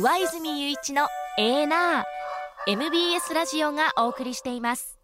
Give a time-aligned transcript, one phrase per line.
[0.00, 1.06] 上泉雄一の
[1.38, 2.02] エーナー。
[2.66, 4.98] MBS ラジオがお送りしています。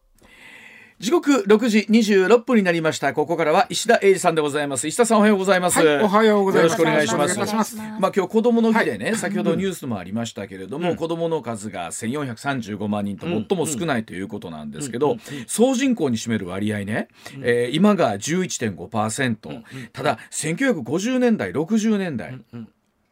[0.98, 3.12] 時刻6時26分になりました。
[3.12, 4.88] ここからは石田英二さんでございます。
[4.88, 6.80] 石田さんおはようございます、はいおはようございます。
[6.80, 7.76] よろしくお願いします。
[7.76, 17.08] まあ今日子供の日でね、先ほどニュースもありましたけれども、子供の数が1435万人と最も少ないということなんですけど、総人口に占める割合ね、
[17.42, 19.62] えー今が11.5%、
[19.92, 22.40] ただ1950年代60年代、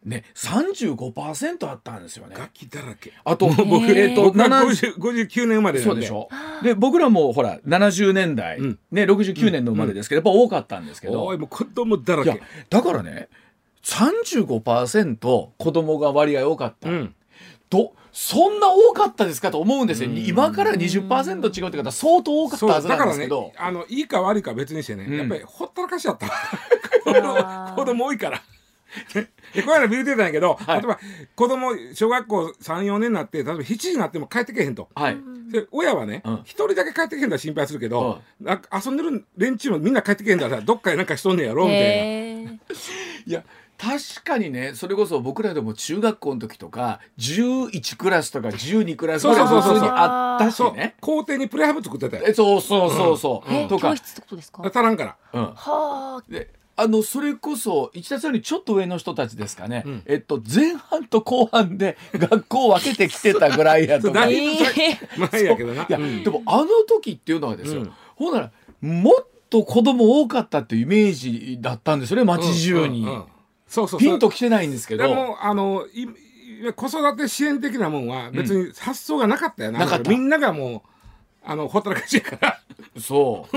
[0.07, 2.37] ね35%あったんですよね。
[2.37, 3.13] 楽器だらけ。
[3.25, 6.29] あと、僕えっ、と僕は70 50 59年生まれそうでしょ？
[6.63, 8.79] で僕らもほら70年代、うん。
[8.93, 13.29] ね69年の生まれですけど、やっぱ多かったんですけど、おいもう子供だらいやけだからね
[13.83, 17.15] 35%子供が割合多かった、うん。
[17.69, 25.17] どそんな多かったですかと思うんですよ、今から20%違うって方は相当多かったはずなだからねんですけど、あのいいか悪いかは別にしてね、うん。
[25.19, 26.27] やっぱりほったらかしちゃった。
[27.77, 28.43] 子供多いから。
[29.13, 30.81] でこの間ビル出たんやけど、はい。
[30.81, 30.99] 例えば
[31.35, 34.89] 子供小学校34年になって例えば7時になっても帰ってけへんと。
[34.95, 35.19] はい、
[35.51, 36.41] で親はねうん。
[36.45, 42.51] 一、人だけ帰ってけへんだら心配するけど、なんか遊んでる連中もみんな帰ってけへんだらどっかでなんかしとんねやろみたいな。
[42.53, 43.45] いや
[43.79, 49.75] 確かにねそれこそ僕らでも中学校の時とか11クラスとか12クラスぐらいそうそうそうそう。
[49.75, 50.73] 普通にあったしそう。
[50.73, 52.25] ね校庭にプレハブ作ってたよ。
[52.27, 53.91] えそうそうそうそう、えとか。
[53.91, 54.63] 教室ってことですか？
[54.65, 55.17] 足らんから。
[55.35, 56.23] うん、はあ。
[56.27, 56.49] で
[56.79, 60.03] あのそれこそ一田さんよりちょっと上の人たちですかね、うん。
[60.05, 64.27] えっと、前半と後半で 学校を分けてきてたぐらいやとか。
[65.33, 65.87] 前やけどな。
[65.89, 66.23] や、うん。
[66.23, 67.93] でもあの時っていうのはですよ、うん。
[68.15, 68.51] ほんなら
[68.83, 73.07] もっと子供多かったっていうイメージだったんですよね街中に、
[73.67, 74.01] そうそうそう。
[74.01, 75.09] ピンときてないんですけど。
[75.09, 75.87] でもあの
[76.75, 80.91] 子育て支援的なもんは別に発想がなかったよな、みんながもう
[81.45, 82.61] あのほったらかしやから。
[83.01, 83.57] そう。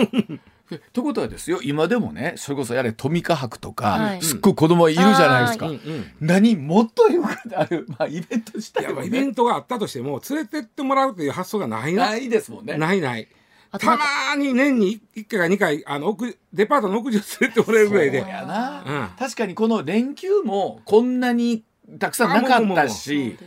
[0.69, 4.21] でということはですよ今でもねそれこそやれトミカ博とか、はい。
[4.21, 5.65] すっごい子供いるじゃないですか。
[5.67, 5.73] は
[6.21, 11.93] 何もっとよくある、まあ、イベントしたいよいやイベねントがあったとしても連れてってもらうという発想がない。
[11.93, 12.77] なないですもんね。
[12.77, 13.27] ないない。
[13.71, 18.21] たまに年に1回か2回あの屋デパートの屋上連れてもらえるぐらいで。
[18.21, 19.09] そうやな、うん。
[19.17, 21.63] 確かにこの連休もこんなに
[21.99, 23.37] たくさんなかったそうし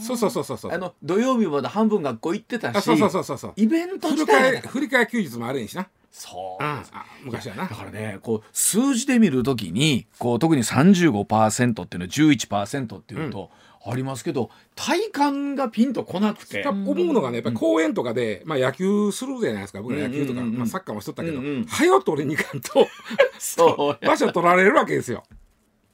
[0.00, 0.72] そうそうそうそうそう。
[0.72, 3.52] あの土曜日まで半分学校行ってたしあそうそうそうそうそう。
[3.56, 6.84] イベント振り自体が替え振り替え休日もあるんしな、そううん、あ
[7.24, 7.66] 昔はな。
[7.66, 13.50] だからねこう数字で見るときにこう特に35%っていうのは11%っていうと、
[13.84, 16.66] ありますけど体感がピンとこなくて。
[16.66, 19.82] 思うのがねやっぱり公園とかで、まあ、野球するじゃないですか。
[19.82, 20.52] 僕ら野球とか、うんうんうん。
[20.52, 21.64] うんまあ、サッカーもしとったけど、うんうん。
[21.64, 22.86] 早取りに行かんと
[23.38, 24.06] そう。
[24.06, 25.24] 場所取られるわけですよ。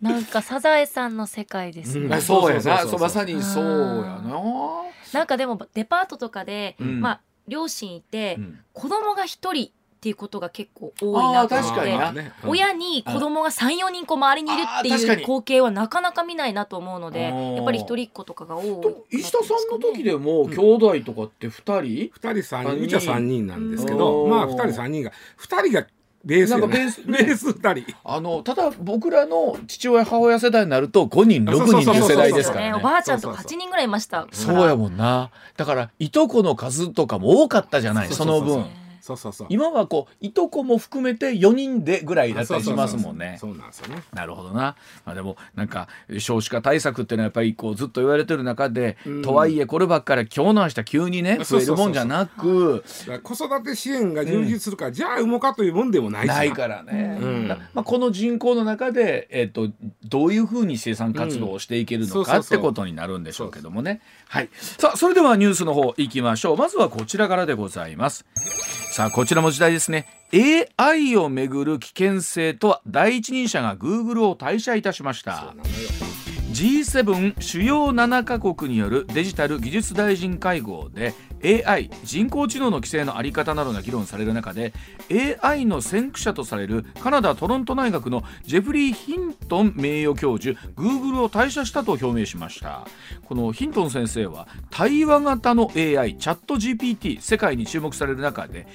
[0.00, 2.20] なんかサザエさんの世界ですうん。
[2.20, 2.60] そうやな。
[2.60, 2.90] そうそうそうそう。
[2.90, 4.42] そうまさにそうやな。
[5.12, 7.00] なんかでもデパートとかで、うん。
[7.00, 8.58] まあ両親いて、うん。
[8.74, 11.70] 子供が一人っていうことが結構多いなと思って。
[11.70, 11.98] あー確かに。
[11.98, 12.32] なね。
[12.46, 22.42] 親に子供が34人こう周りにいるっていう光景はなかなか見ないなと思うのでやっぱり一人っ子とかが多いと石田さんの時ででも兄弟とかって2人、2人3人。
[22.44, 22.84] 三人。
[22.84, 24.30] うちは3人なんですけうどん。
[24.30, 25.10] まあ2人3人が
[25.40, 25.86] 2人が
[26.24, 27.94] ベースやなんかベねースベース2人。
[28.04, 32.70] あのただ僕らの父親母親世代になると5人6人っていう世代ですからね。
[32.72, 32.74] ね。
[32.76, 34.26] おばあちゃんとかそうそうそう8人ぐらいいました。
[34.30, 35.30] そうやもんな。
[35.56, 38.64] だからいとこの数とかも多かったじゃないその分。
[39.08, 39.46] そうそうそう。
[39.50, 43.38] 今はこういとこも含めて4人でぐらいだったりしますもんね。
[43.40, 44.02] そうなんですよね。
[44.12, 44.76] なるほどな、
[45.06, 45.88] まあ、でもなんか
[46.18, 49.22] 少子化対策っていうのはやっぱりこうずっと言われてる中で、うん。
[49.22, 52.84] とはいえこればっかり今日の明日急にね増えるもんじゃなく
[53.22, 57.48] 子育て支援が充実するから、じゃあ産もうかというもんでもないしないからね、うん。
[57.48, 59.68] だまあ、この人口の中で、えっと
[60.04, 64.00] どういうふうに生産活動をしていけるのか、ってことになるんでしょうけどもね。
[64.28, 66.56] はい、さあそれではニュースの方いきましょう。
[66.56, 68.26] まずはこちらからでございます。
[68.98, 70.06] さあこちらも時代ですね。
[70.76, 75.36] AI をめぐる危険性とは第一人者が Google を退社いたしました。
[75.36, 76.17] そうなのよ。
[76.58, 81.14] G7 主要7カ国によるデジタル技術大臣会合で
[81.64, 84.72] AI 人工知能の規制の在り方などが議論される中で
[85.40, 92.88] AI の先駆者とされるカナダ・トロント大学のジェフリー・ヒントン名誉教授 Google を退社したと表明しました。
[93.24, 98.66] このヒントン先生は対話型の AI チャット GPT 世界に注目される中で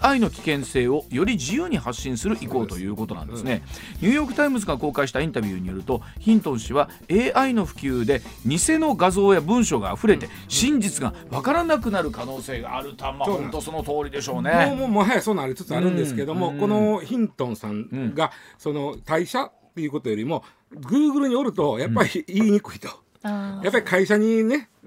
[0.00, 3.64] AI の危険性をより自由に発信する意向ということなんですね。
[4.00, 14.74] ニューヨーク・タイムズが公開したインタビューによるとヒントン氏は AI の普及で偽の画像や文章が溢れて真実がわからなくなる可能性があるたま本当その通りでしょうもうね。
[14.76, 16.58] もうもはやそうなりつつあるんですけども、うん。
[16.58, 22.88] このヒントンさんが、その退社っていうことよりもグーグルにおるとやっぱり言いにくいと、
[23.22, 24.86] やっぱり会社にねう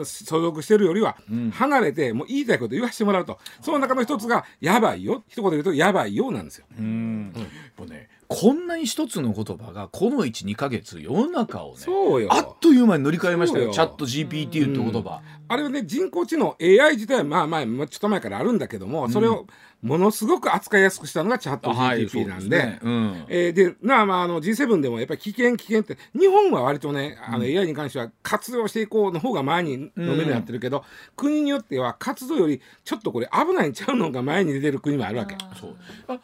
[0.00, 0.04] ん。
[0.04, 1.50] 所属してるよりはん。
[1.50, 3.38] 離れてもう言いたいこと言わせてもらうと。
[3.60, 6.66] その中の一つが「やばいよ」一言で言うと「やばいよ」なんですよ。
[6.78, 7.32] うん。
[7.34, 7.46] やっ
[7.76, 12.28] ぱねこんなに一つの言葉がこの12か月世の中をねそうよ。
[12.30, 13.72] あっという間に乗り換えましたよ。
[13.72, 19.46] チャット GPT って言葉、あれはね人工知能 AI 自体はまあまあもうちょっと前からあるんだけども、それを
[19.82, 22.58] ものすごく扱いやすくしたのがチャット GPT なんで。
[22.58, 22.78] ね。
[22.82, 23.24] うん。
[23.28, 30.84] えーでまあまああの G7 でもやっぱり危険危険って日本は割とねあの AI に関しては活用していこうの方が前にのめになってるけど、
[31.16, 35.36] 国によっては活動よりちょっとこれ危ないんちゃうのが前に出てる国もあるわけ。
[35.58, 35.76] そう。
[36.06, 36.18] あ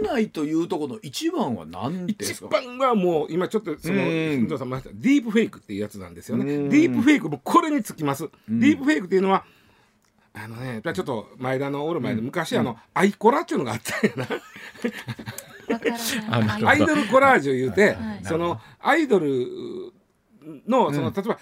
[0.00, 4.58] 危ないというところの一番は何です一か番はもう今ちょっとそのうん。
[4.58, 6.52] さんもディープフェイクっていうやつなんですよね。
[6.52, 6.68] うん。
[6.68, 8.28] ディープフェイクもこれにつきます。
[8.48, 9.44] ディープフェイクっていうのは
[10.44, 14.26] あのねちょっと前田のおる前で昔あのアイコラっていうのがあったんやな。
[16.68, 18.24] アイドルコラージュ言うてはい。
[18.24, 19.92] そのアイドル
[20.66, 21.38] のその例えば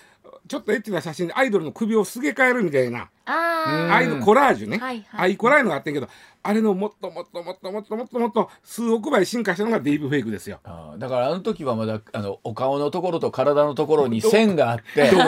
[0.49, 3.09] ちょっとエッチな写真でアイドルの首をすげ替えるみたいな。
[3.25, 5.31] あアイドルコラージュね、はいはい。
[5.31, 6.09] アイコラーいうのがあってんけど
[6.43, 10.61] あれのもっともっともっともっともっともっと数億倍進化したのがディープフェイクですよ。
[10.99, 15.19] だからあの時はまだあのお顔のところと体のところに線があって明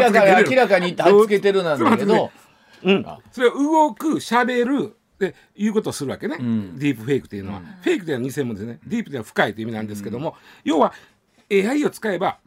[0.00, 2.30] らかに明らかに貼っつけてるなんだけど
[2.84, 3.04] うん。
[3.06, 6.78] あ、それを動く喋るっていうことをするわけね、ん。
[6.78, 8.78] ディープフェイクっていうのは、フェイクというのは偽物ですね。
[8.86, 10.92] ディープというのは深いという意味なんですけども、要は
[11.50, 12.38] AI を使えば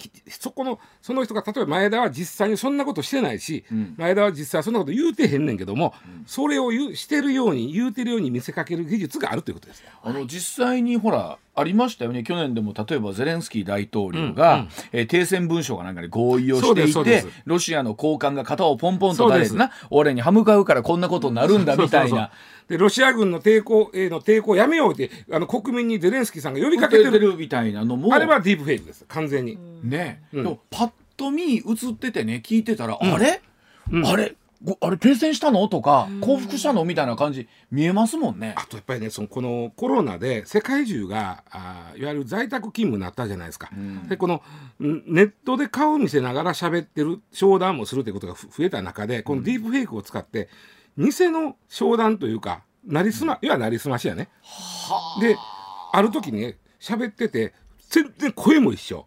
[0.00, 3.64] きそこのその人が例えば前田は実際にそんなことしてないし、
[3.96, 5.94] 前田は実際はそんなこと言うてへんねんけども、
[6.26, 9.90] それを言うしてるように言うてるように見せかける技術があるということですよ。
[10.02, 12.22] あの実際にほらありましたよね。
[12.22, 22.30] 去年でも例えばゼレンスキー大統領が、えー停戦文書かなんかで合意をしていてロシアの高官が肩をポンポンと誰な俺に歯向かうからこんなことになるんだみたいな。
[22.68, 28.14] でロシア軍の抵抗への抵抗をやめようってあの国民にゼレンスキーさんが呼びかかけけてるみたいなのも。
[28.14, 29.58] あれはディープフェイクです完全に。
[29.82, 30.44] ね、うん。
[30.44, 33.42] でもパッと見映っててね聞いてたら、あれ、
[34.04, 34.36] あれ？
[34.36, 34.49] ご
[34.82, 35.66] あれ停戦したの？
[35.68, 36.84] とか降伏したの？
[36.84, 38.54] みたいな感じ見えますもんね。
[38.58, 43.70] あとやっぱりねそのこのコロナで世界中があーいわゆる在宅勤務になったじゃないですか。
[44.08, 44.42] でこの
[44.80, 50.50] んネットで顔を見せながら喋ってる商談もするということがふ増えた中でこのディープフェイクを使って
[50.98, 54.28] 偽の商談というかなりすま、いわゆるなりすましやね。
[55.22, 55.36] で
[55.92, 57.54] ある時にね喋ってて
[57.88, 59.06] 全然声も一緒。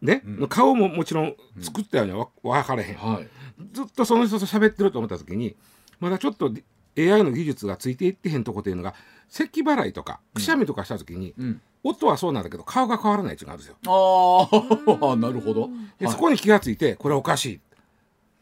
[0.00, 2.96] ね、顔ももちろん作ったようにはわ分からへん。
[2.96, 3.28] はい
[3.72, 5.56] ずっとその人と喋ってると思った時に
[6.00, 6.52] まだちょっと
[6.96, 8.94] AI の技術がついていってへんとこっていうのが
[9.28, 11.60] 咳払いとかくしゃみとかした時に、ん。
[11.84, 15.00] 音はそうなんだけど顔が変わらないっていうのがあるんですよ。
[15.00, 15.62] ああ なるほど。
[15.62, 15.70] はい。
[16.00, 17.60] でそこに気がついてこれはおかしい。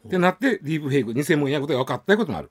[0.07, 2.51] ってなってディープフェイク偽物やことが分かったこともある。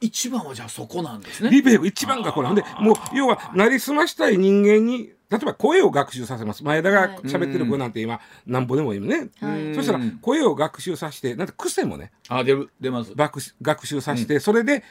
[0.00, 1.50] 一番はじゃあそこなんですね。
[1.50, 6.62] ディープフェイク一番がこれなんでもう要はなりすましたい人間に例えば声を学習させます。
[6.62, 9.74] 前田が喋ってる声なんて今なんぼでもいいね、はい。
[9.74, 12.12] そしたら声を学習させてなんて癖もね。
[12.28, 13.12] あ出る出ます。
[13.16, 14.84] 学習させて、それで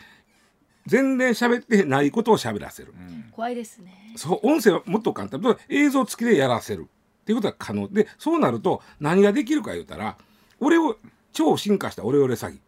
[0.86, 2.94] 全然喋ってないことを喋らせる、
[3.32, 4.14] 怖いですね。
[4.16, 5.42] そう音声はもっと簡単。
[5.42, 6.88] 例えば映像付きでやらせる。
[7.22, 7.88] っていうことが可能。
[7.88, 10.18] でそうなると何ができるか言うたら
[10.60, 10.98] 俺を
[11.32, 12.60] 超進化したオレオレ詐欺、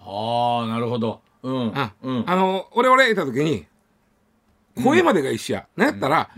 [0.00, 1.20] ああなるほど。
[1.42, 1.72] うん。
[1.74, 2.24] あうん。
[2.26, 3.66] あのオレオレ言った時に
[4.82, 6.30] 声までが一緒や、なんやったら、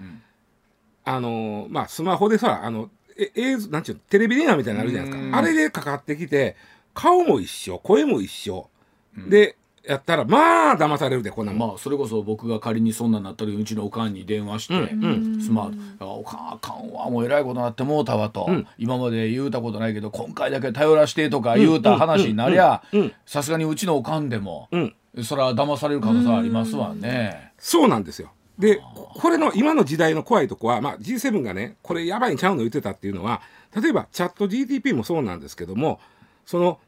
[1.09, 5.31] あのまあスマホでさあのえ映像なんちゅうのテレビ電話みたいになのあるじゃないですうん。
[5.31, 6.55] かあれでかかってきて
[6.95, 8.69] 顔も一緒声も一緒、
[9.17, 15.41] でやったらまあ騙されるでこんなもん、まあそれこそ僕が仮にそんなんなった時うちのおかんに電話して、うん。
[15.41, 18.67] スマートあ「おかんあかんわもうえらいことなってもうたわ」と、うん。
[18.77, 22.83] 今まで言うたことないけど今回だけ頼らしてとか言うた話になりゃ
[23.25, 24.95] さすがにうちのおかんでも、うん。
[25.23, 27.53] それは騙される可能性はありますわね。
[27.59, 28.31] そうなんですよ。
[28.59, 33.41] で、ここれの今の時代の怖いとこは、まあ、G7 がね、これやばいんちゃうの言ってたっていうのは、
[33.81, 36.01] 例えばチャット GTP もそうなんですけども、
[36.45, 36.81] その、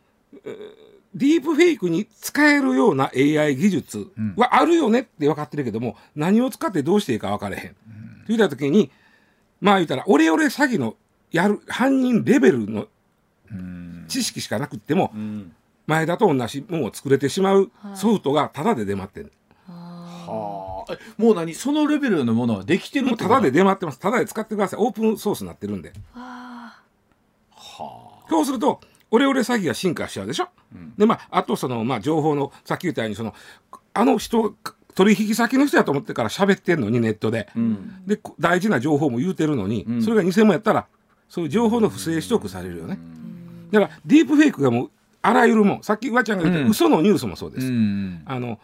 [0.45, 7.71] えーディープフェイクに使えるような AI 技術はあるよねって分かってるけども、何を使ってどうしていいか分からへん。
[7.71, 7.77] って
[8.29, 8.93] 言った時に、
[9.61, 10.95] まあ言ったら、オレオレ詐欺の
[11.33, 12.87] やる犯人レベルの
[14.07, 15.53] 知識しかなくっても、うん
[15.87, 19.33] 前田と同じものを作れてしまうソフトがタダで出回ってる。
[20.27, 21.55] はあえもう何？
[21.55, 23.25] そのレベルのものはできてるってこと？
[23.25, 23.99] もうタダで出回ってます。
[23.99, 24.81] タダで使ってください。
[24.81, 25.93] オープンソースになってるんで。
[28.29, 30.49] そうすると、オレオレ詐欺が進化しちゃうでしょ？
[30.97, 33.35] で、まあ、あとその、まあ、情報の、さっき言ったように、その、
[33.93, 34.55] あの人、
[34.95, 37.49] 取引先の人やと思ってから喋ってんのに、ネットで。
[38.07, 40.87] で、こ大事な情報も言うてるのに、それが偽物やったら、
[41.29, 42.99] そういう情報の不正取得されるよね。
[43.73, 44.91] だから、ディープフェイクがもう、
[45.23, 47.67] あらゆるもん、さっきわちゃんが言った、うん嘘のニュースもそうです。
[47.67, 48.59] うんあの、えー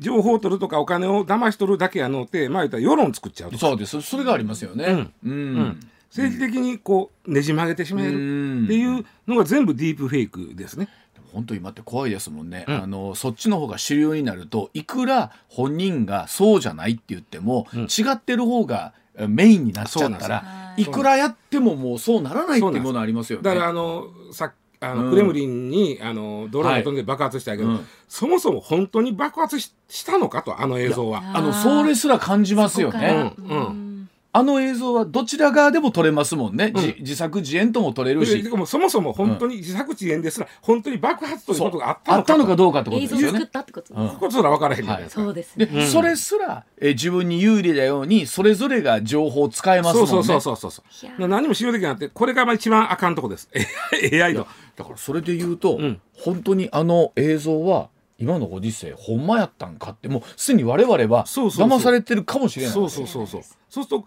[0.00, 3.60] 情報を取るとかお金を騙し取るだけやのって、まあ言ったら世論作っちゃうとか。
[3.60, 4.00] そうです。
[4.02, 5.10] それがありますよね。
[5.24, 5.32] うん。
[5.32, 5.80] うん。
[6.10, 10.88] 政治的にこうねじ曲げてしまえるっていうのが全部ディープフェイクですね。
[11.32, 12.82] 本当今って怖いですもんね、うん。
[12.82, 17.80] あのそっちの方が主流になるといくら本人がそうじゃないって言っても、うん。
[17.82, 23.42] 違ってる方がえメインになっちゃったらはいいくらやってももうそうならないっていうものありますよね。
[23.42, 25.10] だからあのさあの、うん。
[25.10, 27.86] クレムリンにあのドローンが飛んで爆発したけど、うん。
[28.08, 31.22] そもそも本当に爆発ししたのかとあの映像は。
[31.34, 33.32] あのそれすら感じますよね。
[33.38, 33.56] うんうん。
[33.56, 33.88] うん。
[34.30, 36.80] あの映像はどちら側でも撮れますもんね、うん。
[36.80, 38.42] じ自作自演とも撮れるでし。
[38.42, 43.26] でもそもそも本当に自作自演ですら、本当に爆発ということがあったあのかのかどうかってことですよね。
[43.28, 43.50] 映像を作っ。
[43.50, 44.08] たってことですうん。
[44.10, 45.02] ここすら分からへんじゃない。
[45.04, 45.22] ですか。
[45.22, 50.10] そうですで、ねそれすらえ自分に有利なようにそれぞれが情報を使えますもんね。
[50.10, 51.06] そうそうそうそうそう。
[51.06, 53.48] いやで何も使用できなくてこれがまあ一番あかんとこです。
[54.12, 54.46] AI の
[54.78, 56.00] だからそれで言うと、うん。
[56.16, 62.74] 本当にあの映像は今のご時世ほんまやったんかってもうすでに我々は騙されてるかもしれない。
[62.74, 63.42] そうそうそうそう。
[63.68, 64.04] そうすると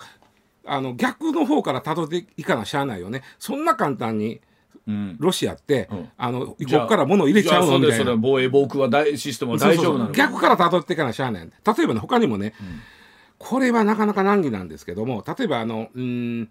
[0.66, 3.22] あの逆の方から辿っていかなしゃあないよね。
[3.38, 4.40] そんな簡単に
[4.88, 5.18] うん。
[5.20, 6.10] ロシアって、うん。
[6.18, 12.54] あのここから物を入れちゃうのみたいな防衛防空は大システムは大丈夫なの逆から辿っていかなしゃあない例えばね他にもね、
[13.38, 16.50] これはなかなか難儀なんですけども例えばあのうーん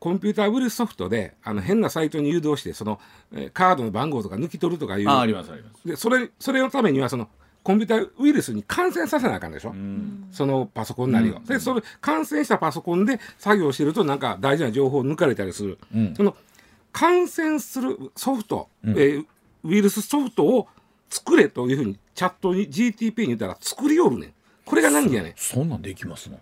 [0.00, 2.98] コンピューターウイルスソフトであの変なサイトに誘導してその、
[3.32, 5.08] えーカードの番号とか抜き取るとかいう。
[5.08, 5.86] あありますあります。
[5.86, 7.28] でそれそれのためにはその
[7.62, 10.28] コンピューターウイルスに感染させなあかんでしょ、うん。
[10.32, 16.14] そのパソコンなりを、でそれ感染したパソコンで作業してるとなんか大事な情報を抜かれたりする、うん。
[16.16, 16.34] その
[16.90, 18.90] 感染するソフト、うん。
[18.92, 19.26] えー
[19.62, 20.68] ウイルスソフトを
[21.10, 24.32] 作れというふうにチャットに GTP に言ったら作りよるねん。
[24.64, 25.32] これが何やねん。
[25.36, 26.38] そんなんできますの？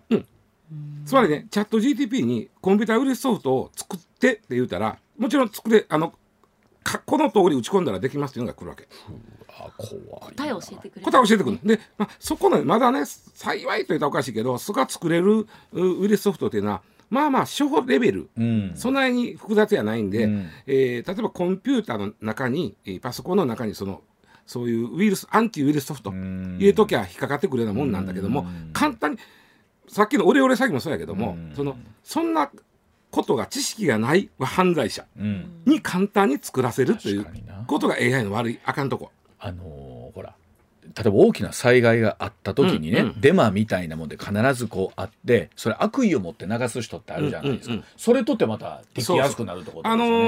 [1.05, 6.13] つまりねチャット GTP にコンピューターウイルスソフトを作ってって言うたらもちろん作れあの
[6.83, 8.87] かこの通り打ち込んだらできますっていうのが来るわけ。
[10.35, 11.11] 答えを教えてくれる。
[11.11, 11.59] 答え教えてくる。
[11.63, 18.71] で、まあ、そこねまだね幸いと言ったらおかしいけどそこが作れるうウイルスソフトっていうのはまあまあ小レベルうん。
[18.75, 20.49] そんなに複雑やないんで、うん。
[20.67, 24.01] えー例えばコンピューターの中にえーパソコンの中にその
[24.45, 26.55] そういうウイルスアンチウイルスソフトん。
[26.57, 28.69] 入れときゃ引っかかってくるようなもんなんだけどもうん。
[28.73, 29.17] 簡単に
[29.89, 31.53] さっきのオレオレ詐欺もそうやけどもうん。
[31.55, 32.49] そのそんな
[33.11, 35.61] ことが知識がない犯罪者うん。
[35.65, 37.25] に簡単に作らせるという
[37.67, 39.11] ことが AI の悪いあかんとこ。
[39.39, 40.33] あのーほら
[40.95, 43.21] 例えば大きな災害があった時にね、うんうん。
[43.21, 47.87] デマみたいなもんで必ずこうあってそれ悪意を持って流す人ってあるじゃないですか、うんうんうん。
[47.95, 50.25] それとってまたできやすくなるってことですあのよね。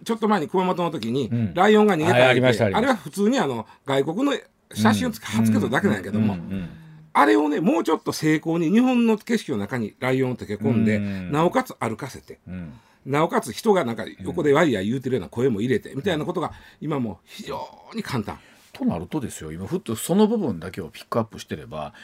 [0.00, 1.54] ーちょっと前に熊本の時に、うん。
[1.54, 4.32] ライオンが逃げたりあれは普通にあの外国の
[4.72, 6.68] 写真を貼っつけただけなんやけども、うんうん
[7.14, 12.74] あれをねもうちょっと精巧に日本の景色の中にライオンを溶け込んで、うんなおかつ歩かせてうん
[13.06, 17.60] なおかつ人がなんか横でワイヤー言うてるような声も入れてみたいなことが今もう非常
[17.94, 18.38] に簡単。
[18.72, 21.94] となるとですよ今ふっとその部分だけをピックアップしてれば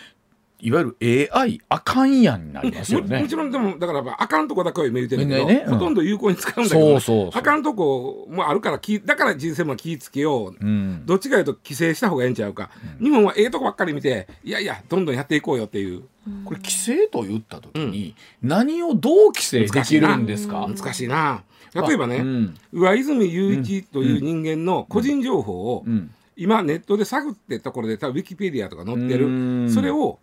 [0.60, 3.16] いわゆる AI あかんやんになりますよね。
[3.16, 3.28] もも。
[3.28, 5.74] ちろんでもだからまああかんとこだけは見えてるけど、ねねうん。
[5.74, 11.02] ほとんど有効に使うんだけど、そうあかんとこもあるから気だから人生も気ぃつけよう、うん。
[11.06, 16.02] どっちかいうと規制した方がええんちゃうか、日本はええとこばっかり見ていやいやどんどんやっていこうよっていう。
[16.44, 20.68] これ規制と言った時に、何をどう規制できるんですか？
[20.68, 21.42] 難しいな。
[21.74, 22.56] 例えばね、うん。
[22.72, 26.10] 上泉雄一という人間の個人情報を、うん。
[26.36, 29.66] 今ネットで探ってところで多分ウィキペディアとか載ってうん。
[29.66, 30.18] るそれを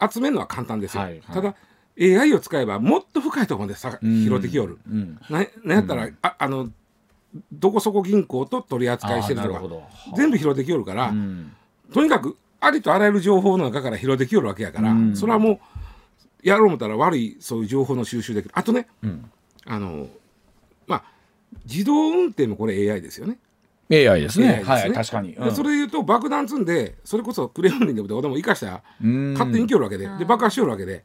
[0.00, 1.22] 集めるのは簡単ですよ、はいはい。
[1.22, 1.54] ただ
[1.98, 6.70] AI を使えばもっと深いところまでさうん拾ってきよる、うんななんやったら、ああの
[7.52, 9.60] どこそこ銀行と取り扱いしてるとか
[10.16, 11.52] 全部拾ってきよるから、うん。
[11.92, 15.16] とにかくありとあらゆる情報の中から拾ってきよるわけやから、うん。
[15.16, 15.58] それはもう
[16.42, 18.52] やろう思ったら悪いそういう情報の収集できる。
[18.54, 19.30] あとねうん。
[19.66, 20.08] あの
[20.86, 21.04] まあ
[21.64, 23.38] 自動運転もこれ AI ですよね。
[23.90, 24.48] AI ですね。
[24.48, 24.74] AI ですね。
[24.74, 29.32] はい確かに、でそれで言うと爆弾積んでそれこそクレヨンリンでもどこでも生かしたうん。
[29.34, 31.04] 勝手に来よるわけで,、で爆破しよるわけで。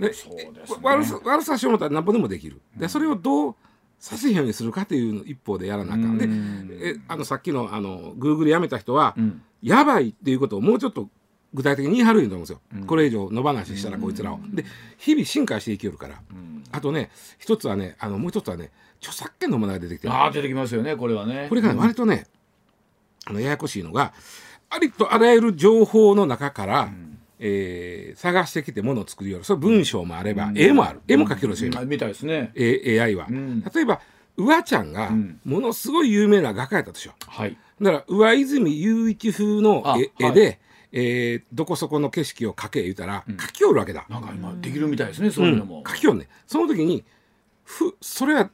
[0.00, 0.78] でそうですね。
[0.82, 2.60] 悪さ悪さしよう思ったら何ぼでもできる。
[2.76, 3.54] でそれをどう
[3.98, 6.18] させへんようにするかというの一方でやらなあかん。
[6.18, 6.70] でうん。
[6.80, 9.42] えあのさっきのあの Google 辞めた人は、うん。
[9.62, 11.08] やばいっていうことをもうちょっと
[11.54, 14.40] 具体的に言い張るんだと思うんですよ、これ以上野放ししたらこいつらを。
[14.52, 14.64] で
[14.98, 16.20] 日々進化していけるから、
[16.72, 18.70] あとね一つはねあのもう一つはね
[19.02, 20.14] 著作権の問題が出てきてる。
[20.14, 21.46] ああ出てきますよねこれはね。
[21.48, 22.26] これがね割とね
[23.26, 24.12] あのややこしいのが
[24.70, 26.88] ありとあらゆる情報の中から、
[27.38, 31.00] えー探してきてものを作りよるそれ文章もあれば、絵もある。
[31.08, 32.52] 絵も描けるし、今みたいですね。
[32.54, 33.62] A- AI は、ん。
[33.74, 34.00] 例えば
[34.36, 35.40] うわちゃんがん。
[35.44, 37.30] ものすごい有名な画家やったとしよう。
[37.30, 37.56] はい。
[37.80, 40.34] だから上泉雄一風のあ絵,、はい。
[40.34, 40.60] で、
[40.92, 47.02] えーどこそこの景色を描け言うたら、描きよるわけだ、なんか今できるみたいですねそういうのも、書きよんねその時に
[47.64, 48.50] ふそれは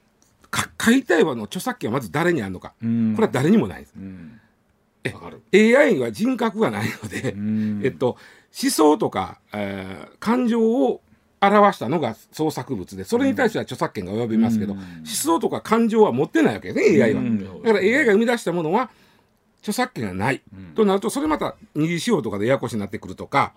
[0.50, 3.14] か書いたいわの著作権はまず誰にあるのか、うん。
[3.14, 3.94] これは誰にもないです。
[3.96, 4.40] うん。
[5.52, 7.80] え AI は人格がないので、ん。
[7.84, 8.16] えっと、
[8.62, 11.00] 思想とか、えー感情を
[11.40, 14.78] 表したのが創作物でそれに対しては著作権が及びますけど、うん。
[14.80, 17.62] 思想とか感情は持ってないわけですね AI は、うん。
[17.62, 18.90] だから AI が生み出したものは
[19.60, 20.42] 著作権がない、
[20.74, 23.52] となるとそれまた二次使用とかでややこしになってくるとか。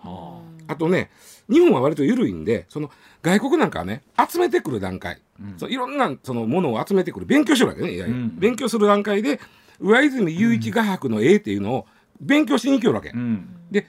[0.68, 0.76] あ。
[0.76, 1.10] とね
[1.50, 2.90] 日本は割と緩いんでその
[3.20, 5.20] 外国なんかはね集めてくる段階、
[5.58, 7.26] そういろんなそのものを集めてくる。
[7.26, 9.40] 勉強してるわけね、勉強する段階で
[9.80, 11.86] 上泉雄一画伯の絵っていうのを
[12.20, 13.48] 勉強しに来るわけ、うん。
[13.70, 13.88] で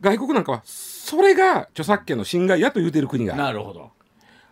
[0.00, 3.42] 外国なんかはそれが著作権の侵害やと言うてる国がある。
[3.42, 3.90] なるほど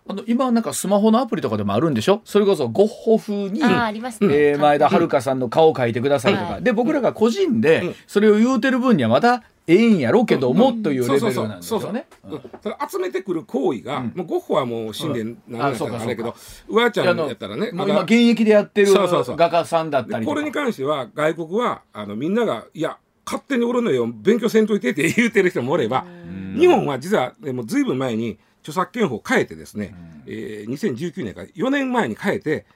[0.08, 2.20] あの今なんかスマホのアプリとかでもあるんでしょ？
[2.24, 6.62] それこそゴッホ風にあーありますね、えー前田遥さんの顔を描いてくださいとか、はい。
[6.62, 7.60] で僕らが個人うん。
[7.60, 12.06] でそれを言うてる分にはまたええんやろうけどもというレベルなんですよね。
[12.22, 12.40] うん。
[12.62, 14.12] それ集めてくる行為が、うん。
[14.14, 16.36] もうゴッホはもう死んで何年あかそうかそうかあれやけど
[16.68, 19.36] 上ちゃんいやあのやったらね今現役でやってるそうそうそう。
[19.36, 26.56] 画家さんだったりとこれに関しては外国はあのみんながいや勝手に俺の絵を勉強せんといてって言うてる人もおれば、うん。
[26.60, 29.94] 日本は実はでもずいぶん前に著作権法を変えてですね、
[30.26, 32.66] えー2019年から4年前に変えて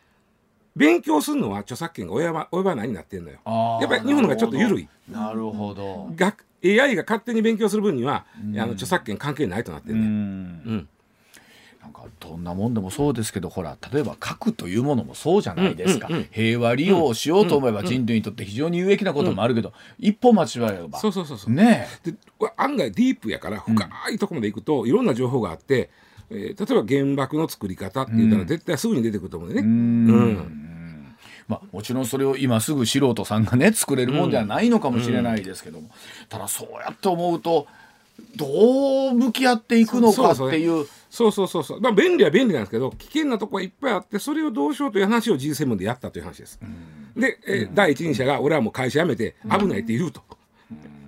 [0.77, 3.39] 勉強するのは著作権が及ば及ばないになってるのよ。
[3.81, 4.89] やっぱり日本の方がちょっと緩い。
[5.09, 6.09] なるほど。
[6.15, 10.07] が AI が勝手に勉強する分には、うんあの著作権関係ないとなってうるね。
[10.07, 10.89] んうん
[11.81, 16.29] なんかどんなもんでもそうですけどほら例えば書くというものもそうじゃないですか、うんうんうん。
[16.31, 21.55] 平和利用しようと思えばうん人類にとって非常に有益なこともあるけど、一歩間違えればそうそうそうそう。
[21.55, 22.15] ねで
[22.57, 23.73] 案外ディープやから深
[24.11, 25.91] いところまで行くといろんな情報があって、
[26.31, 28.47] えー例えば原爆の作り方って言ったらうん。
[28.47, 29.69] 絶対すぐに出てくると思うんえうでね。
[29.69, 31.17] ん。
[31.49, 35.91] まあ、もちろんそれを今すぐ素人さんがね作れるもんではないのかもしれないですけども、
[36.29, 37.67] ただそうやって思うと
[38.37, 41.81] どう向き合っていくのかっていうそうそうそうそう。
[41.81, 46.61] まあ便利は便利なんですけど危険なとこはいっぱいあってそれをどうしようという話を G7 でやったという話です。
[47.17, 50.23] で、えー第一人者が俺はもう会社辞めて危ないって言うと、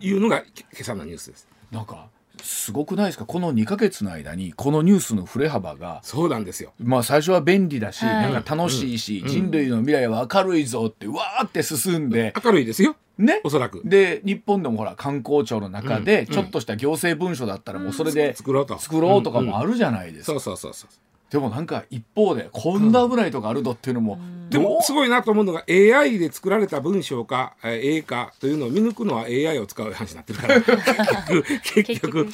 [0.01, 0.47] いうのが今
[0.81, 1.49] 朝のニュースです。
[1.71, 2.09] なんか
[2.43, 3.25] すごくないですか？
[3.25, 6.73] この2ヶ月の間にこのニュースの振れ幅がそうなんですよ。
[6.79, 12.97] まあ最初は便利だし、はいなんか楽しいし、人類の未来は明るいぞってうわーって進んで、明るいですよ。
[13.19, 13.41] ね？
[13.45, 13.83] おそらく。
[13.85, 18.79] で日本でもほら観光庁の中でうんちょっとした行政文書だったらもうそれで作ろうと。
[18.79, 20.91] 作ろうとかもあるじゃないですか、そうそうそうそう。
[21.33, 24.19] でもなんか一方でこんな危ないとこあるぞっていうのも、
[24.51, 30.61] でどうもすごいなと思うのが AI で作られた文章か、えー絵かというのを見抜くのは AI を使う話になってるから。
[30.61, 32.29] 結局結局。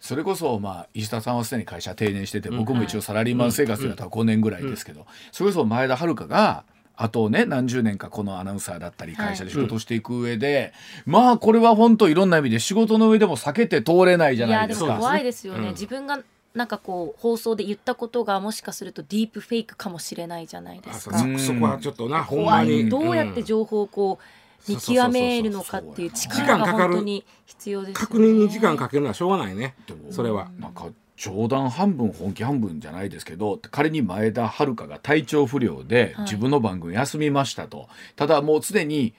[0.00, 6.64] それこそまあ石田さんはすでに会社定年してて僕も一応サラリーマン生活でやったら5年ぐらいですけど、それこそ前田遥が
[7.02, 10.74] あとね何十年かこのアナウンサーだったり会社で仕事をしていく上で、
[11.06, 14.80] まあこれは本当いろんな意味で仕事の上でも避けて通れないじゃいやないでか。
[14.80, 15.72] ですも怖いですよね、うん。
[15.72, 16.20] 自分が
[16.54, 21.18] なんかこう放送で言ったことがもしかするとディープフェイクかも必要ないじゃないですか。
[21.22, 21.38] うん。
[21.38, 22.66] そこはちょっとなほん怖い。
[22.66, 28.06] まにどうやって情報をこう見極めるのかっていう力が時間かかる本当に必要ですよね。
[28.06, 29.74] 確認に時間かけるのはしょうがないね。
[30.10, 30.50] それは。
[30.58, 30.74] なん。
[30.74, 30.88] か
[31.20, 36.24] 冗談半分本気半分じゃないですけど仮に前田遥が体調不良ではい。
[36.24, 39.12] 自分の番組休みましたと、ただもうすでに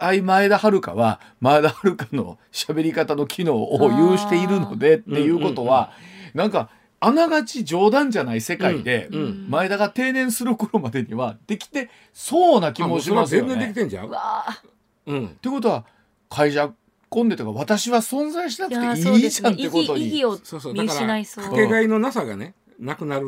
[0.00, 5.90] AI 前田遥は前田遥の喋り方の機能を有しているのでっていうことは、
[6.32, 9.20] なんかあながち冗談じゃない世界で、うん。
[9.20, 9.46] うん。
[9.50, 13.72] 前田が定年する頃までにはできてそうな気もしますよあもうそれは全然でね。
[13.72, 14.10] きてんじゃん。
[15.06, 15.26] うん。
[15.26, 15.84] ってことは
[16.28, 16.70] 会社
[17.10, 20.08] 込んでとか私は存在しなくていいじゃんってことに。
[20.08, 21.44] 意義を見失いそう。
[21.44, 23.26] かけがえのなさがねなくなる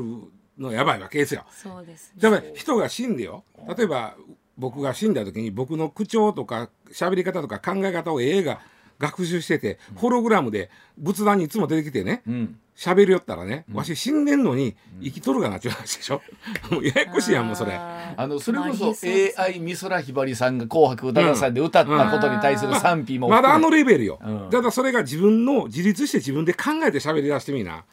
[0.58, 1.44] のやばいわけですよ。
[1.50, 2.20] そうですね。
[2.20, 3.44] だから人が死んでよ。
[3.76, 4.14] 例えば
[4.56, 8.60] 僕が死んだ時に僕の口調とか喋り方とか考え方を AI が
[8.98, 12.22] 学習してて、ホログラムで仏壇にいつも出てきてね。
[12.26, 16.22] うん喋りよったらね、わし死んでんのに生きとるがなっちゅう話でしょ？
[16.72, 17.74] もうややこしいやんもうそれ。
[17.74, 18.94] あのそれこまあそ
[19.42, 23.28] AI 美空ひばりさんが「紅白歌合戦」で歌ったことに対する賛否も。
[23.28, 24.48] まだあのレベルよ、うん。
[24.50, 27.84] ただそれが自分の自立して自分で考えて喋り出してみな。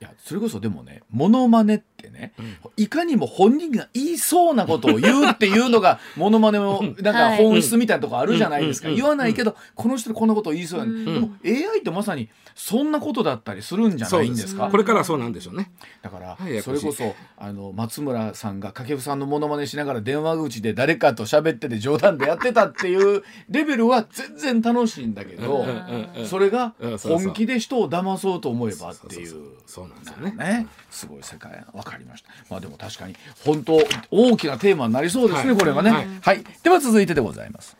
[0.00, 2.32] いやそれこそでもねモノマネってね、
[2.76, 11.04] いかにも本人が言いそうなことを言うっていうのが モノマネのなんか本質みたいなとこあるじゃないですか、うん言わないけど、この人こんなことを言いそうやね、うん。
[11.04, 14.68] でも AI ってまさにそんなことだったりするんじゃないんですか。
[14.68, 15.70] これからはそうなんでしょうね。
[16.02, 29.52] だからそれこそあの松村さんが掛布さんのモノマネしながら電話口で誰かと喋ってて冗談でやってたっていうレベルは全然楽しいんだけどうんうんうんそれが本気で人を騙そうと思えばっていう。
[29.66, 30.32] そうなんですよね。
[30.32, 30.66] ね。
[30.90, 32.30] すごい世界分かりました。
[32.50, 35.58] まあでも確かに本当大きなテーマになりそうですね、はい。
[35.58, 35.90] これはね。
[35.90, 36.06] はい。
[36.20, 37.76] はい、では続いてでございます。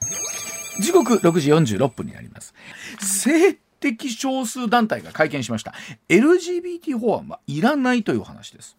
[0.81, 2.55] 時刻6時46分になります。
[3.01, 5.75] 性的少数団体が会見しました。
[6.09, 8.77] LGBT 法案はいらないという話です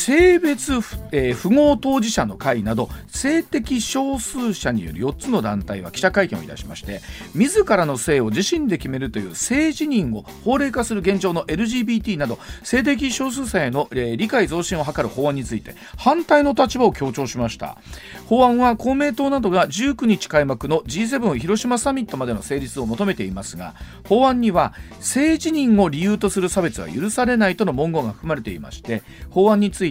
[0.00, 0.72] 性別、
[1.12, 7.02] えー、符号当事者の会など性的少数者による4つの団体は記者会見をいたしまして
[7.34, 17.76] 自らの性を自身で決めるという性自認を法令化する現状の LGBT など性的少数者への、えー、理解増進を図る法案について反対の立場を強調しました。
[18.26, 23.74] 法案は公明党などが19日開幕の G7 広島サミットまでの成立を求めていますが
[24.08, 29.89] 法案には性自認を理由とする差別は許されないとの文言が含まれていまして法案について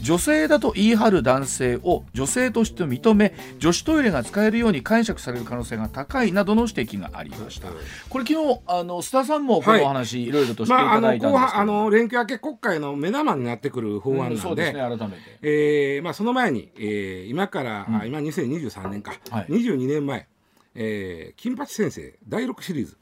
[0.00, 7.68] 女性だと言い張る男性を女性として認め女子トイレが使えるように解釈される可能性が高いなどの指摘がありました。
[8.08, 20.26] これ昨日あの須田さんもこのお話、はい、いろいろとしていただいたんですけど、まあ、あの連休明け国会の目玉になってくる法案なんで、うん、そうですね改めて、えーまあ、その前に、えー、今から、うん、今2023年か、はい、22年前、
[20.74, 22.96] えー、金八先生第6シリーズ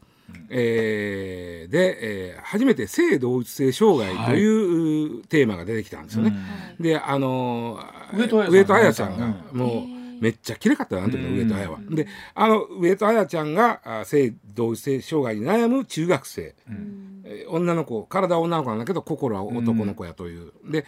[0.50, 1.98] えー、で、
[2.32, 6.34] えー、初めて性同一性障害という、はい、テーマが出てきたんですよね。
[6.78, 7.78] うん、であの
[8.14, 8.28] 上
[8.64, 9.98] 戸彩ちゃんがもう。
[10.20, 11.78] めっちゃ綺麗かったよあの時の上戸彩は。
[11.90, 20.52] であの上戸彩ちゃんが性同一性障害に悩む中学生、うん、えー、女の子体は女の子なんだけど心は男の子やという。
[20.70, 20.84] で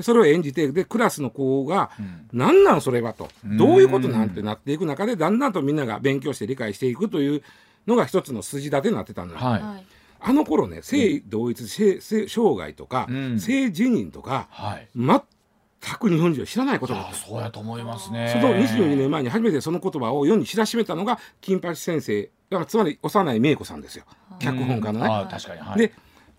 [0.00, 1.90] それを演じてでクラスの子が
[2.32, 7.42] 「何なんそれは」と「どういうことなん?」てなっていく中でだんだんとみんなが勉強して理解していくという
[7.90, 9.40] のが一つの筋立てになってたんだよ。
[9.40, 9.84] はい。
[10.22, 15.20] あの頃ね性同一性性障害とか、うん、性自認とか、はい、全
[15.98, 17.14] く日本人は知らないことだった。
[17.14, 18.30] そうやと思いますね。
[18.32, 22.30] その22年前に初めてその言葉を世に知らしめたのが金八先生
[22.66, 24.04] つまり幼い芽子さんですよ。
[24.38, 25.06] 脚本家のね。
[25.06, 25.92] あ確かに、はい、で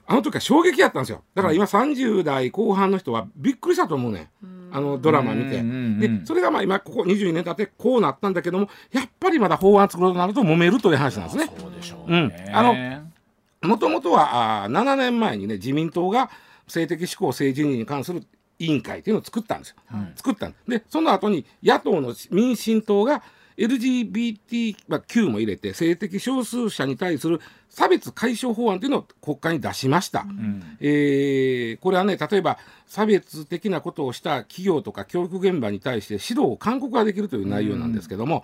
[0.06, 1.24] あの時は衝撃やったんですよ。
[1.34, 5.62] だから今30代後半の人はびっくりしたと思うね、うん、あのドラマ見て。
[6.08, 11.50] でそれがまあ今ここ22年経ってこうなったんだけどもやっぱりまだ法案作るとなると揉めるという話なんですね。
[11.58, 16.30] そうでしょう、うん、あのもともとはあ7年前にね自民党が
[16.68, 18.24] 性的指向性自認に関する
[18.60, 19.76] 委員会っていうのを作ったんですよ。
[19.88, 23.24] はい、作ったでその後に野党の民進党が
[23.58, 38.44] LGBTQ も入れて性的少数者に対する差別解消法案というのを国会に出しました、うん、えー、これはね例えば差別的なことをした企業とか教育現場に対して指導を勧告ができるという内容なんですけども、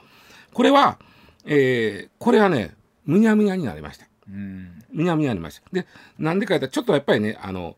[0.54, 0.98] これは、
[1.46, 2.74] えー、これはね
[3.06, 4.08] むにゃむにゃになりました。
[4.28, 5.70] むにゃむにゃになりました。
[5.74, 5.86] で
[6.18, 7.76] なんでか言ったらちょっとやっぱりねあの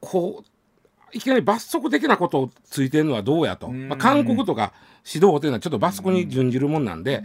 [0.00, 0.53] こう
[1.14, 4.72] いきなり罰則的なことをついてるのはどうやと、まあ、勧告とか
[5.06, 7.22] 指導というのはちょっと罰則に準じるもんなんで、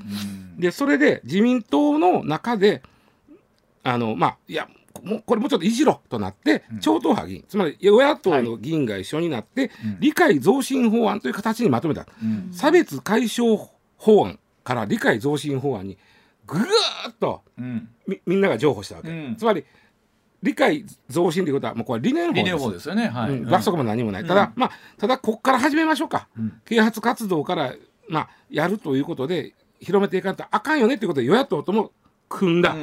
[0.58, 2.82] でそれで自民党の中で
[3.84, 4.68] あのまあいや
[5.26, 7.46] これもうちょっといじろとなって、超党派議員。
[7.48, 12.06] つまり与野党の議員が一緒になって、理解増進法案という形にまとめた、
[12.52, 13.58] 差別解消
[13.98, 15.98] 法案から理解増進法案に
[16.46, 16.62] ぐー
[17.12, 17.44] っと
[18.08, 19.64] みみんなが譲歩したわけ、つまり
[20.42, 22.44] 理解増進ということはもうこれ理念法です。
[22.44, 23.32] 理念法ですよね、はい。
[23.32, 26.28] うん、罰則も何もない、ただ、まあただここから始めましょうか、
[26.66, 27.74] 啓発活動から
[28.08, 31.92] まあやるということで広めていかないとあかんよねということで与野党とも
[32.30, 32.76] 組んだ、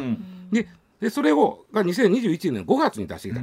[0.52, 0.68] で
[1.00, 3.40] でそれをが2021年5月に出してきた。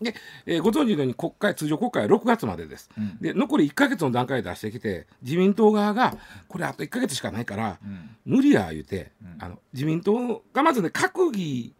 [0.00, 0.14] で、
[0.44, 6.16] えー、ご存知のように国会通常国会は6月までです、うん、で残り1か月の段階で出してきて自民党側が
[6.48, 11.74] これあと1か月しかないから、うん、無理や言うて、うん、あの自民党がまずね閣議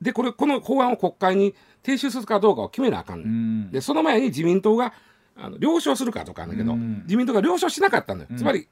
[0.00, 4.92] でこれこの法案を国会に提出するかどうかを決めなあかん、うん、でその前に自民党が
[5.36, 8.68] あの了承するかとかだけど、うん、自民党が了承しなかったのよ、うん、つまり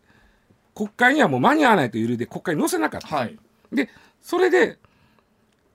[0.74, 3.38] 国会にはもう間に合わないという理由で国会に載せなかった、はい、
[3.72, 3.88] で
[4.22, 4.78] それで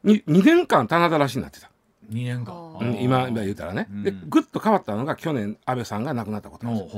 [0.06, 1.70] 2, 2年間棚だらしになってた。
[2.12, 6.66] 2年間、うん、今今言うたらね、でぐっと変わったのが去年安倍さんが亡くなったこと。
[6.66, 6.98] なんです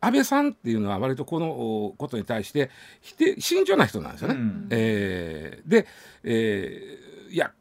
[0.00, 4.34] 安倍さんっていうのは割とこのことに対して否定慎重な人なんですよね。
[4.34, 5.86] うん、えー、で、
[6.24, 7.52] えー、いや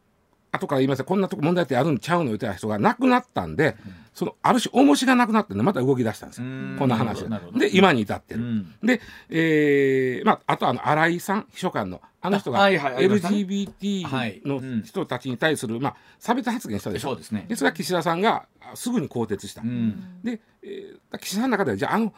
[0.60, 6.48] 後から言いますこんなとこ問題ってあるんちゃうの言ってた人が亡くなったんで、うん、そのある種重しがなくなってねまた動き出したんですよ。
[6.78, 7.30] こんな話で。
[7.76, 18.46] 今に至ってる、うん、で、えーまあ、あとあの新井さん秘書官のあの人が LGBT の人たちに対する、まあ、差別発言したでしょ、そうですね、でそれは岸田さんが
[18.76, 22.14] すぐに更迭した、うん、で、えー、岸田さんの中ではじゃああの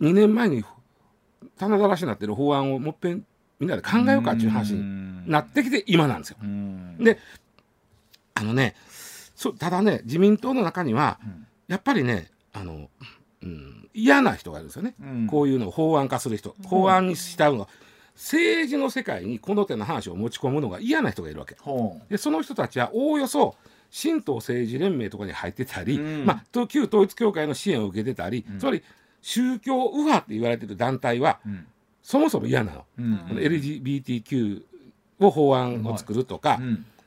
[0.00, 0.64] 2年前に
[1.58, 3.26] 棚ざらしになってる法案をもっぺん
[3.60, 6.36] みんなで考えようかっていう話になってきて今なんですよ。
[6.98, 7.18] で
[8.34, 8.74] あのね
[9.34, 12.88] そただね自民党の中には、うん、やっぱりねあの、
[13.42, 17.68] うん、嫌な人がいるんですよね、うん、こういうのを法案化する人、法案に従うの。
[18.14, 21.56] 政治の世界にこの手の話を持ち込むのが嫌な人がいるわけ。
[22.08, 23.56] でその人たちはおおよそ
[23.90, 28.82] 新党政治連盟とかに入ってたり、うん、まあ、旧統一教会の支援を受けてたり、つまり
[29.20, 31.40] 宗教右派って言われてる団体は、
[32.02, 32.84] そもそも嫌なの。
[32.98, 34.62] うん、LGBTQ
[35.20, 36.60] を法案を作るとか、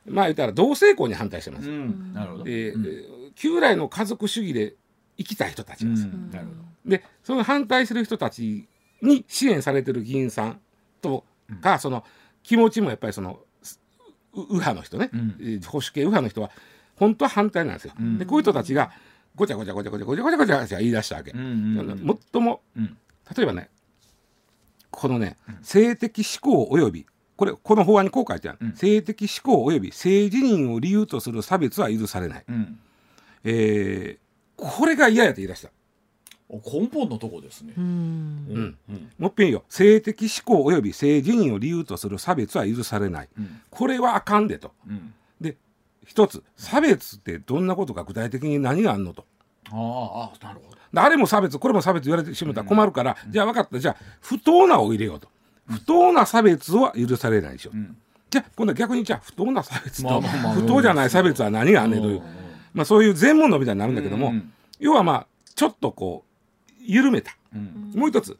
[0.07, 1.69] まあ言ったら同性婚に反対してます。
[1.69, 2.43] うん、なるほど。
[2.43, 4.75] で、うん、旧来の家族主義で
[5.17, 6.31] 生きた人たちです、うん。
[6.31, 6.61] なるほど。
[6.85, 8.67] でその反対する人たち
[9.01, 10.59] に支援されてる議員さん
[11.01, 11.25] と
[11.61, 12.03] か、その
[12.43, 13.39] 気持ちもやっぱりその
[14.33, 15.09] う右派の人ね、
[15.65, 16.51] 保守系右派の人は
[16.95, 17.93] 本当は反対なんですよ。
[18.01, 18.17] ん。
[18.17, 18.91] でこういう人たちが
[19.35, 21.31] ごちゃごちゃごちゃごちゃごちゃごちゃごちゃごちゃ言い出したわけ。
[21.31, 21.99] うんうんうん。
[21.99, 22.97] もっともうん。
[23.35, 23.69] 例えばね
[24.89, 27.05] このね、性的指向及び
[27.37, 28.73] これこの法案にこう書いてある、うん。
[28.75, 32.79] 性的指向及び性自認を理由とする差別は許されない、うん。
[33.45, 34.27] えー
[34.59, 35.69] これが嫌やと言い出した、
[36.49, 37.73] お根本のとこですね。
[37.77, 37.83] うん。
[37.83, 37.87] う
[38.59, 39.11] んうん。
[39.19, 43.29] もっぺんよ性的指向及び性自認を理由とする差別は許されない。
[43.37, 43.61] うん。
[43.69, 44.71] これはあかんでと。
[44.89, 45.13] うん。
[45.39, 45.57] で
[46.07, 49.25] 一つ差別ってどんなことか具体的に何があんのと。
[49.69, 50.77] あああなるほど。
[50.99, 53.77] あれも差別これも差別言われてしまったら困るから、じゃあ分かった。
[53.77, 55.29] じゃあ不当なを入れようと
[55.69, 57.97] 不当な差別は許されないでしょ、うん。
[58.29, 62.21] じゃあ今度は逆にじゃあ不当な差別と不当じゃない差別は何があんねんという、
[62.73, 66.23] まあ、そういう全問答みたいになるんだけども、うん要はまあちょっとこ
[66.69, 67.35] う緩めた。
[67.51, 67.91] うん。
[67.95, 68.37] もう一つ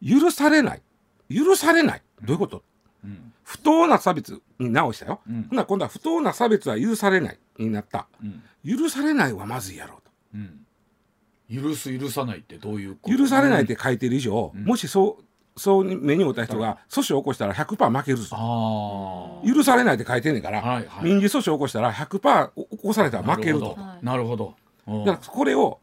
[0.00, 0.82] 許されない。
[1.28, 2.02] 許されない。
[2.22, 2.62] どういうこと？
[3.04, 3.32] うん。
[3.42, 5.46] 不当な差別に直したよ、うん。
[5.50, 8.06] ほな今度は不当な差別は許されないになった。
[8.22, 8.78] うん。
[8.78, 10.10] 許されないはまずいやろうと。
[10.36, 11.62] うん。
[11.62, 13.18] 許す許さないってどういうこと？
[13.18, 14.64] 許されないって書いてる以上、うん。
[14.64, 15.24] もしそう
[15.56, 18.36] そうに目に遭った人が訴訟を起こしたら100%負けるぞ。
[18.36, 21.04] ああ許されないって書いてんねんから、はいはい。
[21.04, 23.76] 民事訴訟を起こしたら100%起こされたら負けると。
[24.02, 24.54] なるほど。
[24.86, 25.78] だからこれを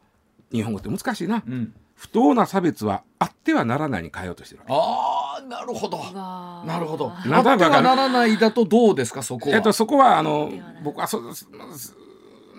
[0.52, 1.42] 日本語って難しいな。
[1.46, 1.74] うん。
[1.94, 5.98] 不当な差別はあってはならないに変えようとしてるわああなるほど。
[5.98, 7.10] なるほど。
[7.26, 9.56] なってはならないだとどうですかそこけ、は。
[9.58, 10.50] えっと、そこはあの
[10.82, 11.46] 僕はそす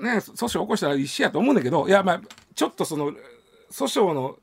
[0.02, 2.22] ね訴訟を起こしたら一緒やと思うんだけどいやまあ
[2.54, 3.12] ちょっとその
[3.72, 4.38] 訴訟の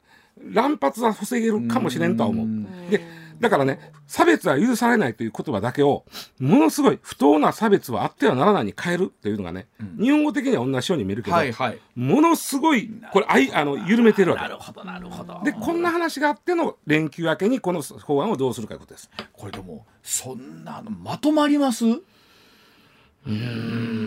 [0.45, 2.47] 乱発は防げるかもしれんとは思う。
[2.47, 2.91] ん。
[2.91, 3.01] で
[3.41, 6.05] だからね差別は許されないという言葉だけを
[6.41, 10.05] ものすごい不当な差別はあってはならないに変えるというのがね、うん。
[10.05, 11.79] 日本語的には同じように見えるけど、はいはい。
[11.95, 14.43] ものすごいこれあいあの緩めてるわけ。
[14.43, 15.41] なるほどなるほど。
[15.45, 19.11] でこんな話があっての連休明けにこの法案をどうするかということです。
[19.33, 21.85] これでもそんなのまとまります？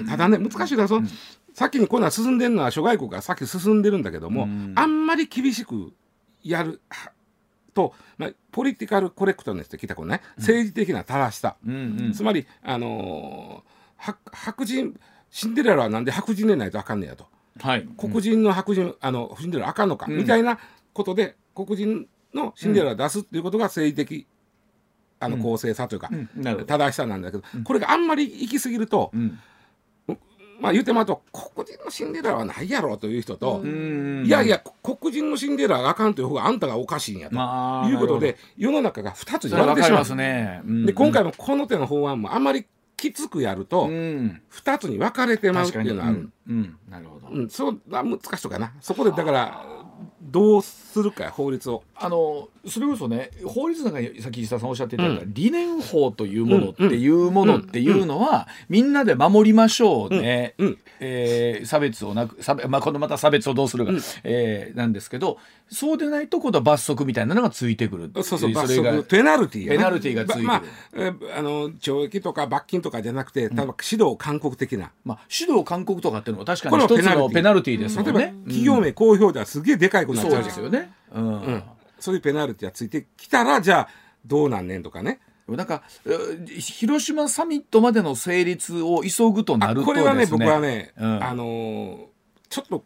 [0.07, 1.07] ただね難しいのはその、
[1.53, 4.73] 先にこんなん進んでるのは諸外国が先進んでるんだけども、うん。
[4.75, 5.93] あんまり厳しく
[6.43, 7.11] やるは
[7.73, 11.77] と、まあ、ポリティカルコレクトネスって聞いたことない、政治的な正しさ、うんう
[12.09, 12.13] ん。
[12.13, 13.71] つまり、あのー
[14.03, 14.99] 白白人
[15.29, 17.27] シンデレラはなんで白人でないとあかんねやと？
[17.59, 17.87] はい。
[17.97, 20.17] 黒人の白人、あのシンデレラあかんのか、うん。
[20.17, 20.59] みたいな
[20.91, 24.25] ことで黒人のシンデレラを出すっていうことが政治的
[25.19, 25.43] あのうん。
[25.43, 26.09] 公正さというか、
[26.65, 29.39] 正しさなんだけど、これがあんまり行き過ぎると、うん
[30.61, 40.61] まあ言うてもらうと黒人のシンデレラはないやろという人と、うんいやいや黒人のシンデレラがあかんという方があんたがおかしいんやと、まあいうことで世の中が2つにそれてしまうね。
[40.63, 40.85] うん。
[40.85, 44.41] で今回もこの手の法案もあんまりきつくやるとうん。
[44.51, 46.55] 2つに分かれてまうっていうのはある、うん。
[46.55, 46.77] うん。
[46.87, 47.27] なるほど。
[47.29, 48.73] うん、そうだ難しいとかな。
[48.79, 49.65] そこでだから
[50.21, 51.83] どうするか法律を。
[51.95, 60.67] あのそれこそね法律なんかさっき石田さんおっしゃっていただいた、理念法というものっていうものっていうのは、みんなで守りましょうね、うん。
[60.67, 60.77] うん。
[60.99, 63.91] えー差別をなく差別、まあ、このまた差別をどうするか、
[64.23, 65.37] えーなんですけど
[65.69, 70.47] そうでないと今度は罰則みたいなのがついてくるそうそう罰れが則ペナルティーやなペナルティーがついてる。
[70.47, 70.63] ままあ
[70.95, 78.33] えあの懲役とか罰金とかじゃなくて例えば指導勧告的な、まあ、指導勧告とかっていうのは確かに一つのはペナルティーですもん例えばね。
[78.43, 80.93] 企業名公表ではすげえでかいことになっちそうゃうじゃんですよね。
[81.13, 81.41] うん。
[81.41, 81.63] うん、
[81.99, 83.87] そういうペナルティーがついてきたらじゃあ
[84.25, 85.19] どうなんねんとかね。
[85.47, 91.23] なんかえー広島サミットまでの成立を急ぐとなるとこれはね僕はね、うん。
[91.23, 92.05] あのー
[92.49, 92.85] ちょっと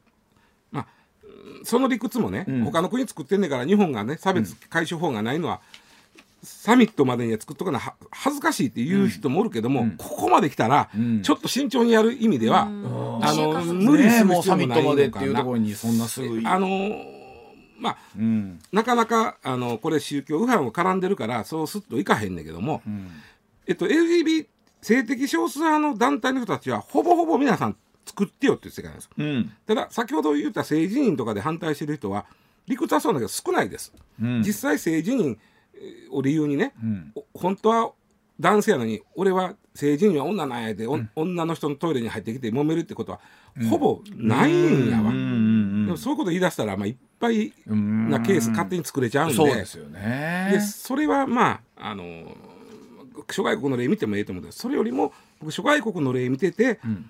[0.71, 0.87] まあ
[1.23, 2.63] うんその理屈もね、うん。
[2.63, 5.61] 他の国作ってんねんから日本がね差別解消法がないのは、
[6.43, 9.91] サミットまでには作っとかなは恥ずかしいっていう人もおるけども、うん。
[9.97, 11.21] ここまで来たら、うん。
[11.21, 13.19] ちょっと慎重にやる意味では、うん。
[13.23, 17.14] あの無理する必要もないミットまでってのかないうところにそんなすぐあのー
[17.77, 18.59] まあうん。
[18.71, 23.09] なかなかあのこれ宗教右派も絡んでるからそうすっといかへんねんけども、うん。
[23.67, 24.47] えっと、LGBT
[24.81, 29.51] 性的少数派の団体の人たちはほぼほぼ皆さん作ってよっていう世界なんですうん。
[29.65, 32.25] ただ先ほど言った性自認とかで反対してる人は
[32.67, 34.43] 理屈はそうだけど少ないです、うん。
[34.43, 35.37] 実際性自認
[35.77, 37.11] えーを理由にね、うん。
[37.15, 37.91] お本当は
[38.39, 43.19] 男性やのに俺は性自認は女なんやで、お女の人のトイレに入ってきて揉めるってことは
[43.69, 46.97] ほぼないんやわ、うんうんでもそういうこと言い出したら、まあ、い
[47.29, 50.49] なケース勝手に作れちゃうんで,、そうですよね。
[50.51, 52.03] でそれはまああの
[53.31, 57.09] 諸外国の例見てもいいと思うんですそれよりも僕諸外国の例見てて、ん。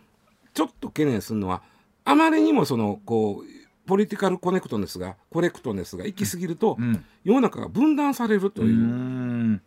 [0.53, 1.61] ちょっと懸念するのは
[2.05, 7.03] あまりにもそのこうポリティカルコネクトネスがコレクトネスが行き過ぎると、うん。
[7.23, 8.65] 世の中が分断されるとう。
[8.65, 9.61] いう、ん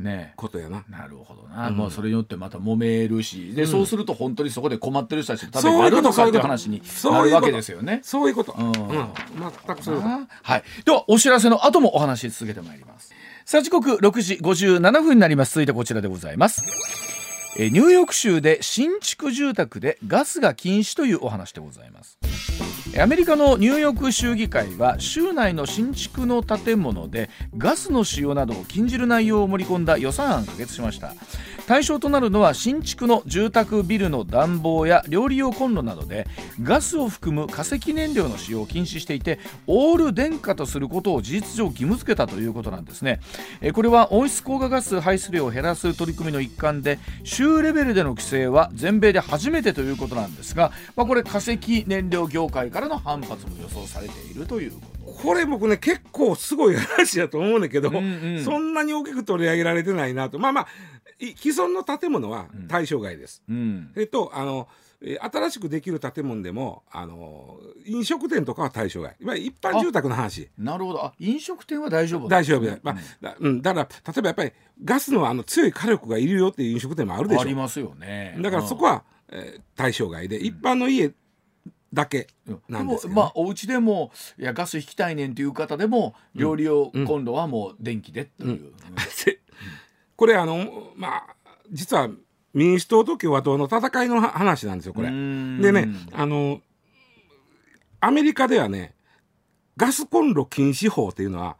[0.00, 0.84] ねことやな。
[0.88, 8.00] なるほどな、うんもうそれによってまた揉めるしで、うんそうすると本当にそこで困ってる人たちそういうこと例えばあるのかって話になるわけですよね。
[8.02, 8.54] そういうこと。
[8.58, 10.26] うんうん、全くそういうこと。
[10.42, 10.62] はい。
[10.84, 13.12] では、お知らせの後もお話し続けてまいります。
[13.44, 15.54] さあ、時刻6時57分になります。
[15.54, 16.64] 続いてこちらでございます。
[17.58, 22.18] えーニューヨーク州で新築住宅でガスが禁止というお話でございます。
[22.98, 31.14] アメリカのニューヨーク州議会は州内の新築の建物でガスの使用などを禁じる内容を盛り込んだ予算案を可決しました。
[31.70, 36.26] 対象となるのは新築の住宅ビルの暖房や料理用コンロなどで
[36.60, 43.20] ガスを含む化石燃料の使用を禁止していてオール電化とすることを事実上義務付けたということなんですね。
[43.72, 54.99] これは温室効果ガス排出量を減らす取り組みの一環で州レベルでの規制は全米で初めてということなんですが、まあ、これ化石燃料業界からの反発も予想されているということ。
[55.22, 58.44] これ僕ね結構すごい話だと思うんだけど、うんうん。
[58.44, 60.38] そんなに大きく取り上げられてないなと。
[60.38, 60.66] まあまあ
[61.18, 63.42] い既存の建物は対象外です。
[63.48, 63.92] うん。
[63.96, 64.68] えっとあの
[65.02, 69.16] えー新しくできる建物でもあの飲食店とかは対象外。
[69.20, 70.50] いわゆる一般住宅の話。
[70.58, 71.04] なるほど。
[71.04, 73.02] あ飲食店は大丈夫大丈夫だ,、まあうん。
[73.22, 74.52] だうん、だから例えばやっぱり
[74.84, 77.40] ガスのあの強い火力がいるよっていう飲食店もあるでしょ。
[77.40, 78.36] ありますよね。
[78.40, 81.10] だからそこは、えー対象外で一般の家
[81.92, 82.62] だけうん。
[82.68, 83.14] なんですね。
[83.14, 88.72] もまあお家でもいやガス引きたいねんという方でも料理用コンロはもう電気でという、うん。
[89.24, 89.40] で
[90.16, 91.36] これあのまあ
[91.70, 92.08] 実は
[92.52, 95.08] 民主党と共和党の戦いのは話なんですよこれ。
[95.08, 95.12] で
[95.72, 96.60] ねあの
[98.00, 98.94] アメリカではね
[99.76, 101.56] ガスコンロ禁止法っていうのは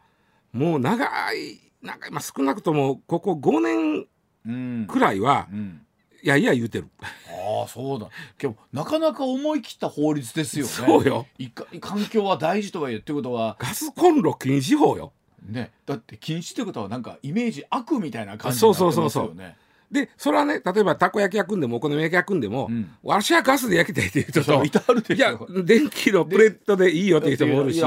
[0.53, 4.07] もう長い長い、まあ、少なくともここ5年
[4.45, 4.87] うん。
[4.87, 5.85] くらいはうん
[6.23, 6.87] いやいや言うてる。
[7.27, 8.09] ああそうだ。
[8.37, 10.71] けどなかなか思い切った法律ですよね。
[10.71, 11.25] そうよ。
[11.37, 15.13] いか環境は大事とは言うってことはガスコンロ禁止法よ。
[15.47, 15.71] ね。
[15.85, 18.91] だって禁止ってことはなんかイメージ悪みたいな感じになってますよね。
[18.91, 19.53] そうそうそうそう。
[19.91, 22.91] でそれはね例えばたこ焼き焼くんでもお好み焼き焼くんでも、うん。
[23.03, 27.83] わしはガスで焼きたいっていう人とそういたあるでいや電気のプレートでいいよっていう人もおるし。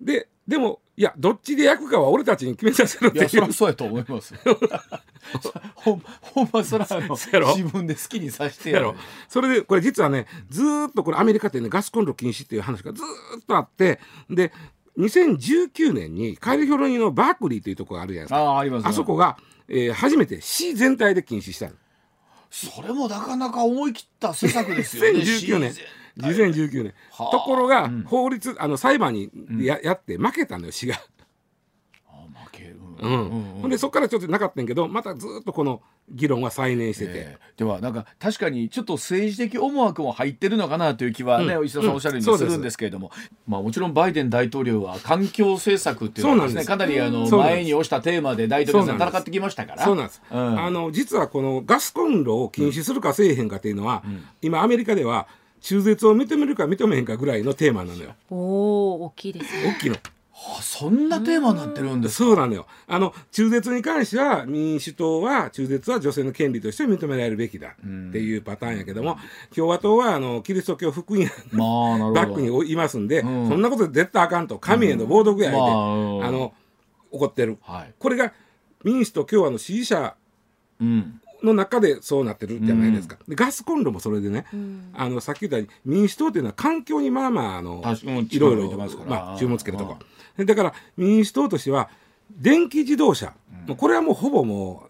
[0.00, 3.24] ででもいやどっちで焼くかは俺たちに決めさせろっいていう。
[3.24, 4.34] やそりゃそうやと思います。
[5.76, 8.96] ほんほんまそら自分で好きにさせてやろ。
[9.28, 14.52] それでこれ実はねずーっとこれアメリカってねガスコンロ禁止っていう話がずーっとあってで
[14.98, 18.40] 2019年にカリフォルニアのバークリーというところがあるじゃないですか。
[18.40, 21.74] ああありますあそこが、えー初めて市全体で禁止したの。
[22.50, 25.20] それもなかなか思い切った施策ですよね。
[25.22, 25.74] 2019年
[26.18, 26.94] 2019年。
[27.10, 27.30] はあ。
[27.30, 28.02] ところがうん。
[28.04, 30.96] 法律あの裁判にや,、やって負けたのよ市が。
[32.08, 33.28] あ負けるうん。
[33.62, 41.66] ほんでそこからちょっとなかったんやけどまたずーっとこの議論は再燃してて、えーではなんか確かにちょっと政治的思惑も入ってるのかなという気はね、うん。
[41.66, 42.44] 石田さんおっしゃるようにす。
[42.44, 43.10] るんですけれども、
[43.48, 46.54] まあもちろんバイデン大統領は環境政策っていうのはです。
[46.54, 49.84] ねかなりあの前に押したテーマで大統領選戦ってきましたから。
[49.84, 50.60] そうなんです、うん。
[50.60, 54.24] あの実はこのガスコンロを禁止するかせえへんかっていうのは、ん。
[54.40, 55.26] 今アメリカでは
[55.60, 58.14] 中絶を認めるか認めへんかぐらいのテーマなのよ。
[58.30, 59.76] おお大きいですね。
[59.78, 59.96] 大きいの。
[60.40, 62.66] あそんなテーマになってるんですそうなのよ。
[62.86, 67.72] あの中絶に関しては民主党は中絶は女性の権利として認められるべきだっ
[68.12, 69.18] ていうパターンやけども、
[69.54, 72.12] 共和党はあのキリスト教福音まあなるほど。
[72.12, 73.48] バックにいますんで、うん。
[73.48, 74.58] そんなこと絶対あかんと。
[74.58, 76.24] 神への冒涜や言うて、まあうん。
[76.24, 76.54] あの
[77.10, 77.58] 怒ってる。
[77.62, 77.94] はい。
[77.98, 78.32] これが
[78.84, 80.14] 民主と共和の支持者
[80.80, 84.90] うんの中でそうなってるじゃないですか、でガスコンロもそれでね、うん。
[84.94, 87.82] あのさっき言ったように民主党っていうのは環境にまあまああの
[88.30, 89.10] いろいろますから。
[89.10, 89.96] まあ、注文つけるとこ。
[90.44, 91.90] だから民主党としては
[92.30, 93.34] 電気自動車、
[93.66, 94.88] もうこれはもうほぼも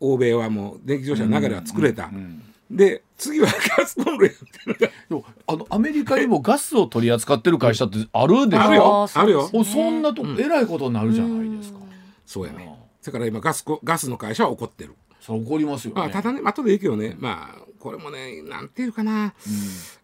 [0.00, 3.46] う欧米はもう電気自動車の流れは作れた、うんで次は
[3.78, 4.34] ガスコンロやっ
[4.76, 5.22] てる。
[5.46, 8.62] あのアメリカにもガスを取り扱ってる会社ってあるでしょ？
[8.62, 9.08] あるよ。
[9.14, 9.48] あるよ。
[9.64, 11.78] そんなとこ、えらいことになるじゃないですか。
[12.26, 12.76] そうやね。
[13.04, 14.96] だから今ガスコガスの会社は怒ってる、
[15.26, 16.00] それ怒りますよね。
[16.00, 17.16] まあ、ただね後で言うけどね。
[17.18, 19.34] まあこれもねなんていうかな、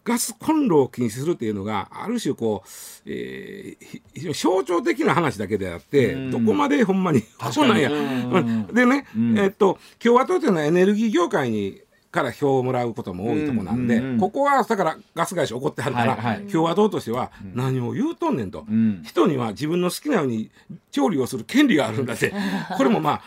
[0.03, 2.69] ガスコンロを禁止するっていうのがある種こう、
[3.05, 6.31] えーひ非常に象徴的な話だけであって、うん。
[6.31, 7.55] どこまでほんまに確かに。
[7.55, 8.33] こうなんや、うん。
[8.35, 9.39] うんでね、うん。
[9.39, 11.81] えっと共和党というのはエネルギー業界に
[12.11, 14.19] から票をもらうことも多いとこなんで、うんうんうん。
[14.19, 16.47] ここはだからガス会社怒ってはるから、はいはい。
[16.47, 19.01] 共和党としては何を言うとんねんと、うん。
[19.03, 20.51] 人には自分の好きなように
[20.91, 22.33] 調理をする権利があるんだって
[22.77, 23.21] これもまあ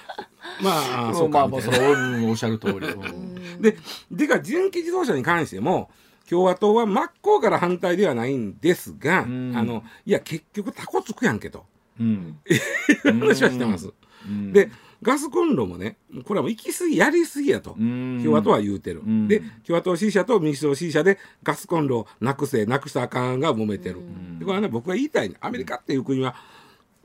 [0.63, 1.89] まあそうまあまあそかみたいな。
[1.89, 2.73] れはうんおっしゃる通り。
[2.73, 3.35] うん。
[3.61, 3.77] で、
[4.11, 5.91] でか電気自動車に関しても、
[6.29, 9.53] 共和党は真っ向から反対ではないんですが、うん。
[9.57, 11.65] あのいや、結局、タコつくやんけと、
[12.01, 12.39] うん。
[13.05, 13.93] 話はしてます。
[14.27, 14.53] うん。
[14.53, 14.71] で、
[15.03, 18.21] ガスコンロもね、これはもう行き過ぎ、やり過ぎやと、うん。
[18.23, 19.03] 共和党は言うてる。
[19.03, 19.29] ん。
[19.29, 24.01] で、共和党支持者と民主党支持者で、ガスコンロをなくせ、なくしたらあかんが揉めてる。
[24.39, 26.35] でこれはね、僕が言いたいね、アメリカっていう国は、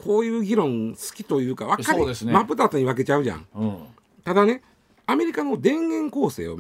[0.04, 2.34] こういう議論好きというか分かりそうですね。
[2.34, 3.48] 真っ二つに分けちゃうじゃん。
[3.56, 3.78] うん。
[4.24, 4.62] ただね
[5.06, 6.58] アメリカの電源構成を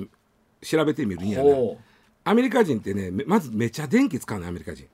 [0.62, 1.78] 調べてみるにはねほ
[2.24, 4.88] アメリカ人ってねめまずめっちゃ電気使うのアメリカ人。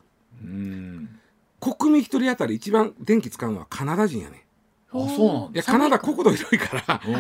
[1.60, 4.47] 国民一人当たり一番電気使うのはカナダ人やね
[4.90, 5.50] あそうなんだ。
[5.54, 7.18] いやカナダ国土広いからう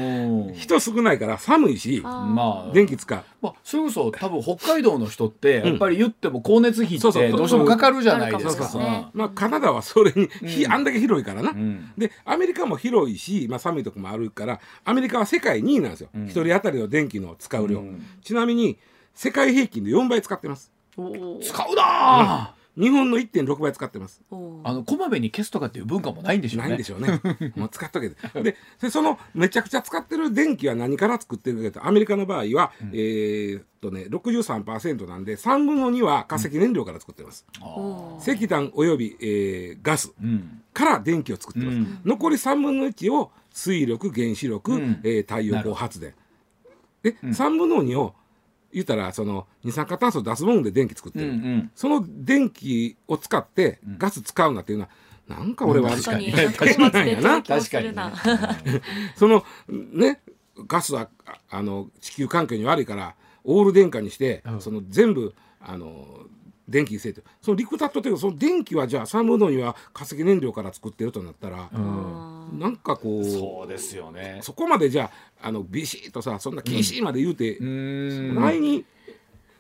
[0.52, 3.24] ん人少ないから寒いしまあ電気使う。
[3.42, 9.12] まあ、それこそ多分北海道の人ってやっぱり言っても光熱費ってどうしてもかかるじゃないですか。
[9.14, 10.72] まあカナダはそれに、ひうん。
[10.72, 11.92] あんだけ広いからな、うん。
[11.98, 16.26] でアメリカも広いし、まあ、寒いとこもあるからアメリカは世界2位なんですよ、うん。
[16.26, 18.06] 一人当たりの電気の使う量、うん。
[18.22, 18.78] ちなみに
[19.14, 20.72] 世界平均で4倍使ってます。
[20.96, 24.22] 使うなあ、日本の1.6倍使ってます。
[24.64, 26.68] あのこまめに消すとかっていう文化もないんでしょうね。
[26.70, 27.20] ないんでしょうね。
[27.58, 40.62] もう使っとけてででそのめちゃくちゃ使ってる電気は何から作ってるかというとアメリカの場合は、えーっとね63%なんで3分の2は化石燃料から作ってます、あー石炭および、えーガスうん。
[40.74, 42.00] から電気を作ってます、うん。
[42.06, 45.00] 残り3分の1を水力原子力、うん。
[45.04, 46.14] えー太陽光発電。
[47.02, 48.14] で、3分の2を
[48.72, 51.72] 言ったらその二酸化炭素を出すもので電気作ってうんうる、ん。
[51.76, 54.90] その電気を使ってガス使うなっていうのは
[55.28, 56.32] なんか俺は確かに。
[56.32, 58.14] 変なんかうまくなんやな出てる気がするな
[59.16, 60.20] そのね
[60.68, 64.62] ガスはああの地球環境に悪いからオール電化にして、うん。
[64.62, 66.06] その全部あの
[66.68, 67.22] 電気にせえと。
[67.42, 74.40] そのリクタットというかその電気はじゃあ3分の2は化石燃料から作ってるとなったら、うんなんかこうそうですよね。
[74.42, 78.36] そこまでじゃああのビシッとさそんな禁止まで言うて、うん。
[78.36, 78.86] 前に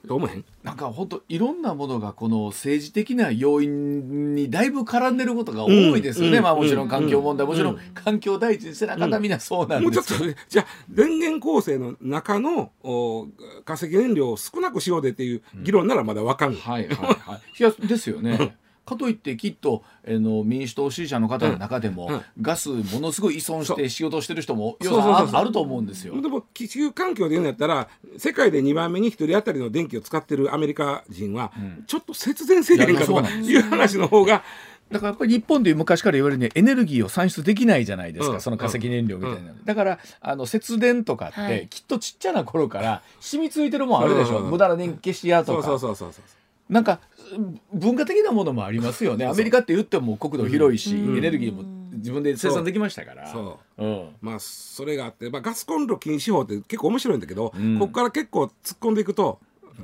[0.05, 0.45] どう思えへん？
[0.63, 6.43] なんか本当いろんなものがこの政治的な要因にだいぶ絡んでることが多いですよね、うん。
[6.43, 6.88] まあもちろうん。
[6.88, 7.79] ん環境問題、うんもちろん。
[7.93, 9.31] 環境第一にせな方みん。
[9.31, 13.27] なそうなんもうちょっとですよ、じゃあ電源構成の中のお
[13.65, 17.41] 化石燃料を少なくしようでっていう議論ならまだわかんない、はいはいはい。
[17.59, 18.55] いやですよね
[18.88, 22.13] かといってきっとあの民主党支持者の方の中でも、うん。
[22.13, 22.21] うん。
[22.41, 26.19] ガスものすごい依存して仕事をしてる人もああると思うんですよ。
[26.21, 31.83] でも地球環境で言うんやったら世界で2番目に1人当たりの電気を使ってるアメリカ人は、ん。
[31.85, 34.43] ちょっと節電せえへんかとかいう話の方が
[34.91, 38.41] だからやっぱり日本でいう昔から言われるねエネルギーを産出できないじゃないですか、うん。
[38.41, 41.67] その化石燃料みたいな、だからあの節電とかって、はい。
[41.67, 44.49] きっとちっちゃな頃から染みついてるもんあるでしょ、うん。
[44.49, 45.63] 無駄な電気消し屋とか。
[45.63, 46.99] そうそうそうそうそうなんか
[47.74, 49.26] 文化的なものもありますよね。
[49.26, 51.18] アメリカって言っても国土広いし、うん。
[51.18, 51.63] エネルギーも
[51.93, 53.28] 自分で生産できましたから。
[53.32, 53.84] そう。
[53.84, 54.09] うん。
[54.22, 57.80] まあそれがあって、まあ、ガスコンロ禁止法って結構面白いんだけど、うん。
[57.80, 59.39] ここから結構突っ込んでいくと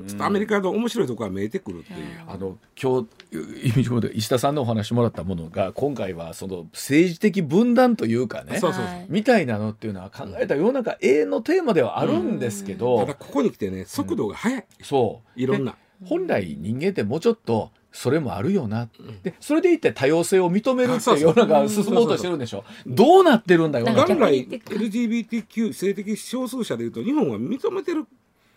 [0.07, 1.99] ちょっとアメリカの面白いところが見えてくるっていう。
[2.27, 15.39] あの今日石田さんのお話もらったものが今回はその政治的分断というかねそうそうはいみたいなのっていうのは考えた世の中永遠のテーマではあるんですけど、ただここに来てね速度が速い、そう。
[15.39, 15.75] いろんな。
[16.05, 18.89] 本来人間ってもうちょっとそれもあるよな、
[19.21, 22.63] でそれでいって多様性を認めるって世の中が進もうとしてるんでしょ？
[22.87, 28.05] どうなってるんだよ元来 LGBTQ 性的少数者でいうと日本は認めてる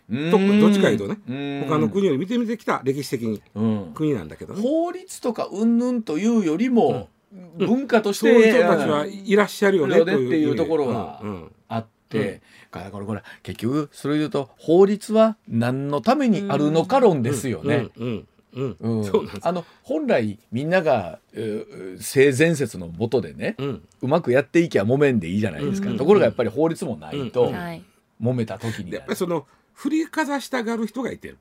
[0.09, 0.31] うん。
[0.31, 1.65] どどっちかいうとねうん。
[1.69, 3.91] 他の国より見てみてきた歴史的にうん。
[3.93, 4.61] 国なんだけどね。
[4.61, 7.09] 法律とか云々というよりも、
[7.57, 10.13] 文化としそういうて人たちはいらっしゃるよねよね。
[10.13, 11.19] っていうところは。
[11.23, 11.51] うん
[12.13, 12.41] うん。
[12.91, 17.87] これこれ結局それで言うと法律は何のためにあるのか論ですよね。
[17.97, 19.03] うんうんうんうん。
[19.05, 19.47] そうなんです。
[19.47, 21.19] あの本来みんなが
[21.99, 23.87] 性善説のもとでね、うん。
[24.01, 27.83] うまくやっていきゃ揉めんでいいじゃないですか、うんところがやっぱり法律もないと、うんはい。
[28.21, 31.37] 揉めた時にでやっぱりその振りかざしたがる人がいてる。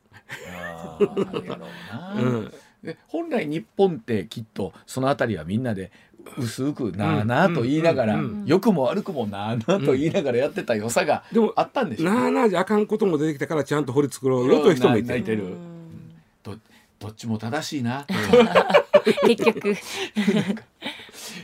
[0.55, 2.53] あーあるやろうな、うん。
[2.83, 5.91] で本来日本ってきっとそのあたりはみんなで
[6.39, 12.20] 薄くなあなあと言いながら、うんうん良くも悪くもなあなあと言いながらやってた良さがでもあったんでしょうね。
[12.20, 15.18] なあなあじゃあかんことも出てきたからちゃんと法律作ろうよという人もいて。
[15.18, 15.57] る。
[16.43, 16.55] ど
[16.99, 18.07] どっちも正しいな、
[19.27, 19.61] 結局。
[19.61, 19.77] で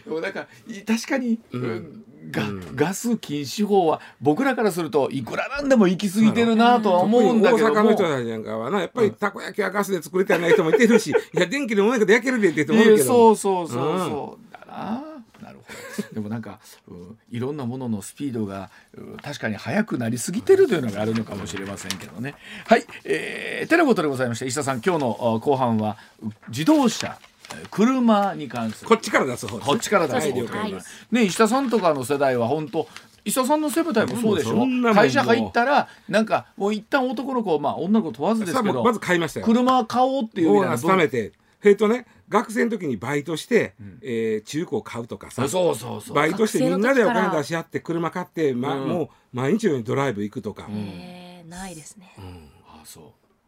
[0.11, 2.05] もなんかい確かに、うん。
[2.31, 2.77] ガうん。
[2.77, 15.03] ガス禁止法は僕らからするといくらなんでも行き過ぎてるなとは思うんだけど特に大阪のも人たちなんかはなやっぱりたこ焼きはガスで作りたいない人もいてるしいや電気でもないけど焼けるでって言っていもるけどやそうそうそうそう、だな
[15.43, 15.65] なるほ
[16.09, 16.15] ど。
[16.15, 22.35] でもなんか、うんいろんなもののスピードが、うん確かに速くなりすぎてるというのがあるのかもしれませんけどね。
[22.67, 27.19] はい、えー、てなことでございまして石田さん今日のあ後半はう自動車
[27.55, 28.89] えー車に関する。
[28.89, 32.89] こっちから出す方こっちから出す方ね石田さんとかの世代は本当
[33.25, 39.47] 石田さんの世代もそうでしょ会社入ったらなんかもう一旦男の子まあ女の子問わずですけどまず買いましたよ。
[39.47, 41.33] 車買おうっていうみたいなめて
[41.65, 45.49] えっとね学生の時にバイトして、えー中古を買うとかさ。
[45.49, 46.17] そうそうそう。
[46.17, 48.89] バイトしてみんなでお金出し合って車買って、まうん。
[48.89, 52.15] もう毎日のようにドライブ行くとか、えーないですね。
[52.67, 53.05] あそう。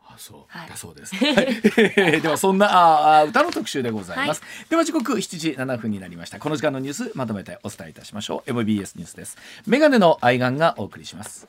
[0.06, 0.68] ああそう、はい。
[0.68, 1.14] だそうです。
[1.16, 2.20] はい。
[2.20, 4.42] ではそんなああ歌の特集でございます。
[4.68, 6.38] では時刻7時7分になりました。
[6.38, 8.50] この時間のニュースまとめてお伝えいたしましょう。
[8.50, 9.38] MBS ニュースです。
[9.66, 11.48] メガネの愛玩がお送りします。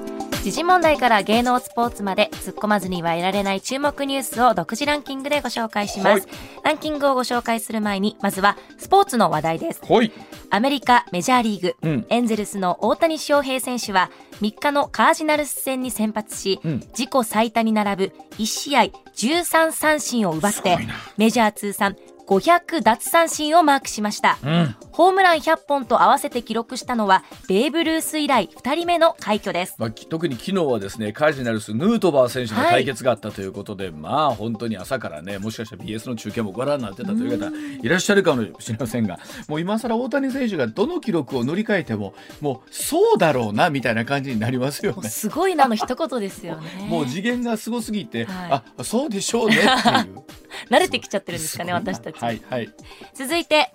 [0.43, 6.27] 時事問題から芸能スポーツまで突っ込まずにはいられない注目ニュースを独自ランキングでご紹介します、
[6.63, 9.81] ランキングをご紹介する前にまずはスポーツの話題です。
[9.87, 10.11] はい。
[10.49, 12.05] アメリカメジャーリーグ、うん。
[12.09, 14.09] エンゼルスの大谷翔平選手は
[14.41, 16.79] 3日のカージナルス戦に先発し、うん。
[16.97, 18.81] 自己最多に並ぶ1試合
[19.15, 20.79] 13三振を奪って
[21.17, 21.95] メジャー通算
[22.27, 24.75] 500奪三振をマークしました、うん。
[24.91, 29.75] ホームラン100本と合わせて記録したのはベーブ・ルース以来2人目の快挙です。
[29.77, 37.51] まあ、き特に昨日はですねカージナルスヌートバー選手の対決があったということで、まあ本当に朝からねもしかしたら BS の中継もご覧になってたという方
[37.81, 45.09] いらっしゃるかもしれませんがもう今更大谷選手がどの記録を塗り替えてももうそうだろうなみたいな感じになりますよね。
[45.09, 46.87] すごいなの一言ですよね。
[46.89, 50.23] もう 次元がすごすぎて、はあそうでしょうねっていう。
[50.69, 52.69] 慣れてきちゃってるんですかね 私たち、はいはい。
[53.13, 53.73] 続いて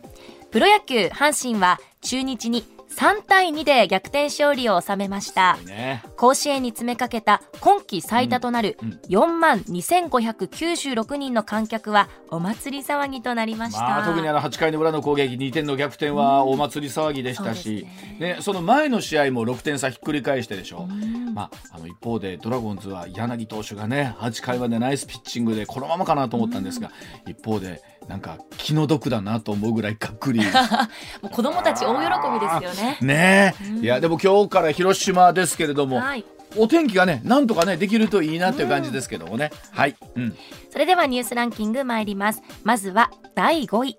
[0.51, 2.65] プロ野球阪神は中日に
[2.97, 5.59] 3対2で逆転勝利を収めました。
[5.67, 6.03] ね。
[6.17, 9.01] 甲子園に詰めかけた今季最多となるうんうん。
[9.11, 18.39] 4万2596人の観客はお祭り騒ぎとなりました、まあ、特にあの8回の裏の攻撃2点の逆転は大祭り騒ぎでしたし、そうね。
[18.41, 21.35] その前の試合も6点差ひっくり返してでしょ、うん。
[21.35, 26.91] まあ、あの一方でドラゴンズは柳投手がね8回までナイスピッチングでこのままかなと思ったんですが、
[27.27, 30.41] 一方でなんか気の毒だなと思うぐらいがっくり。
[31.23, 32.99] もう子供たち大喜びですよね。
[33.01, 36.25] ねえ、いやでも今日から広島ですけれども、はい。
[36.57, 40.37] お天気がねなんとかねできるといいなっていう感じですけどもね、はい、うん、
[40.71, 42.43] それではニュースランキング参ります。
[42.63, 43.99] まずは第5位。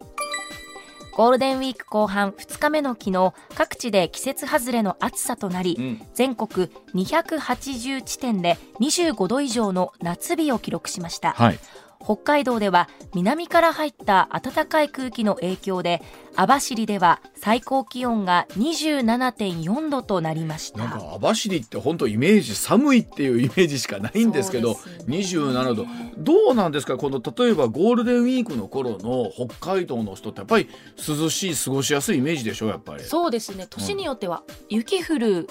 [1.14, 6.02] ゴールデンウィーク後半2日目の昨日各地で季節外れの暑さとなり、うん。
[6.14, 11.60] 全国280地点で25度以上の夏日を記録しました、はい
[12.04, 16.02] 北海道では南から入った暖かい空気の影響で
[16.36, 20.80] 網走では最高気温が27.4度となりました。
[20.80, 25.18] なんか網走って本当イメージ寒いっていうイメージしかないんですけどすね。
[25.18, 25.86] 27度。
[26.18, 26.98] どうなんですか？
[26.98, 30.70] この例えばゴールデンウィークの頃の北海道の人ってやっぱり
[31.08, 32.68] 涼しい過ごしやすいイメージでしょ？
[32.68, 33.04] やっぱり。
[33.04, 33.68] そうですね。
[33.70, 35.50] 年によっては雪降る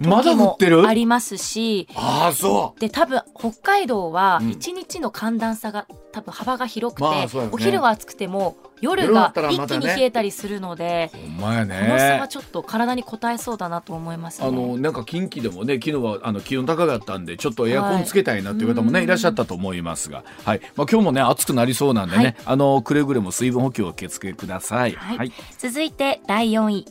[0.00, 0.86] まだ降ってる？
[0.86, 1.88] ありますし。
[1.94, 4.50] ああそで多分北海道はうん。
[4.50, 7.28] 1日の寒暖差が多分幅が広くて、まあね。
[7.52, 14.48] お昼は暑くても夜が一気に冷えたりするので、うほんまやこの差はねちょっと体に応えそうだなと思いますね。
[14.48, 20.60] あのなんか近畿でもね昨日はあの気温高かったんでちょっとエアコンつけたいなっていう方もね、はいい、らっしゃったと思いますが、はい。
[20.76, 22.36] まあ、今日もね暑くなりそうなんでね、はい。
[22.46, 24.92] あのくれぐれも水分補給をお気をつけください。
[24.92, 25.32] はい。
[25.58, 26.86] 続いて第4位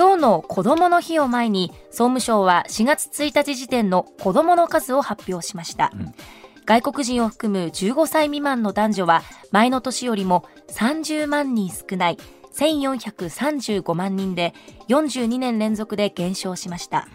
[0.00, 6.14] 今日の子どもの日を前に総務省は4月1日時点の子どもの数を発表しました、うん。
[6.64, 12.18] 外国人を含む15歳未満の男女は前の年よりも30万人少ない
[12.54, 14.54] 1435万人で
[14.88, 17.06] 42年連続で減少しました、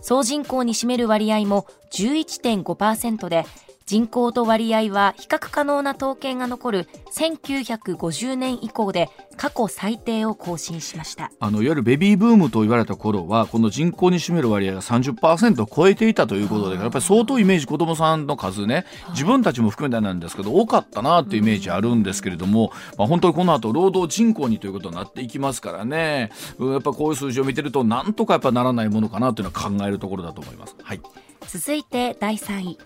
[0.00, 3.46] 総人口に占める割合も11.5%で
[3.86, 11.30] 人口と割合は比較可能な統計が残る1950年以降で過去最低を更新しました。
[11.38, 26.32] あのいわゆるベビーブームと言われた頃はこの人口に占める割合が30%を超えていたということでやっぱり相当イメージ子どもさんの数ね自分たちも含めてなんですけど多かったなっていうイメージあるんですけれども、まあ、本当にこの後労働人口にということになっていきますからね。
[26.58, 30.74] うんやっぱこういう数字を見てるとなんとかやっぱならないものかなというのは考えるところだと思います。
[30.82, 31.00] はい。
[31.46, 32.78] 続いて第3位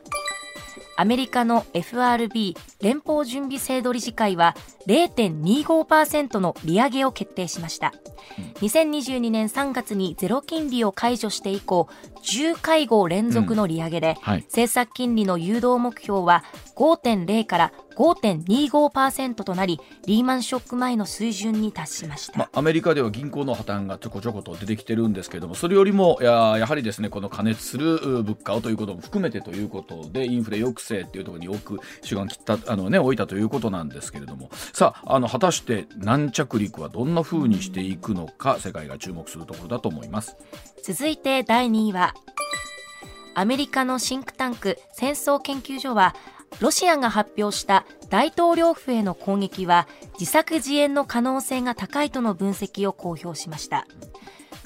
[0.96, 4.54] アメリカの FRB 連邦準備制度理事会は
[4.86, 7.92] 0.25%の利上げを決定しました。
[8.60, 11.88] 2022年3月にゼロ金利を解除して以降
[12.22, 14.42] 10会合連続の利上げで、はい。
[14.42, 16.44] 政策金利の誘導目標は
[16.76, 40.36] 5.0から5.25%となりリーマンショック前の水準に達しました、まあ、アメリカでは銀行の破綻がちょこちょこと出てきてるんですけれどもそれよりもややはりですねこの加熱するう物価をということも含めてということでインフレ抑制っていうところに多く主眼切ったあの、ね、置いたということなんですけれどもさああの果たして軟着陸はどんな風にしていくのか世界が注目するところだと思います。
[40.82, 42.14] 続いて第2位は
[43.34, 46.14] アメリカのシンクタンク戦争研究所は
[46.58, 49.86] ロシアが発表した大統領府への攻撃は
[50.18, 53.86] 自作自演の可能性が高いとの分析を公表しました。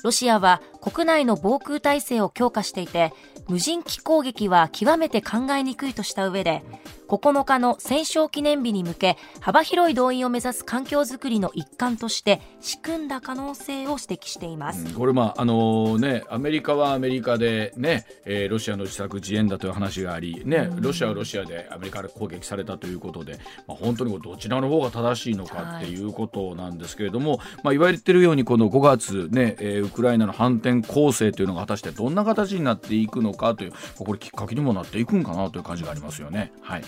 [0.02, 3.14] ロシアは国内の防空体制を強化していて
[3.48, 6.62] 無人機攻撃は極めて考えにくいとした上で
[7.08, 36.52] 9日の戦勝記念日に向け幅広い動員を目指す環境づくりの一環として仕組んだ可能性を指摘しています、うん、これまああのー、ねアメリカはアメリカでね、えー、ロシアの自作自演だという話がありね、ロシアはロシアでアメリカで攻撃されたということで、まあ、本当にどちらの方が正しいのかっていうことなんですけれども、はいまあ、言われてるようにこの5月ね、えー、ウクライナの反転攻勢というのが果たしてどんな形になっていくのかというこれきっかけにもなっていくんかなという感じがありますよね。
[36.62, 36.84] はい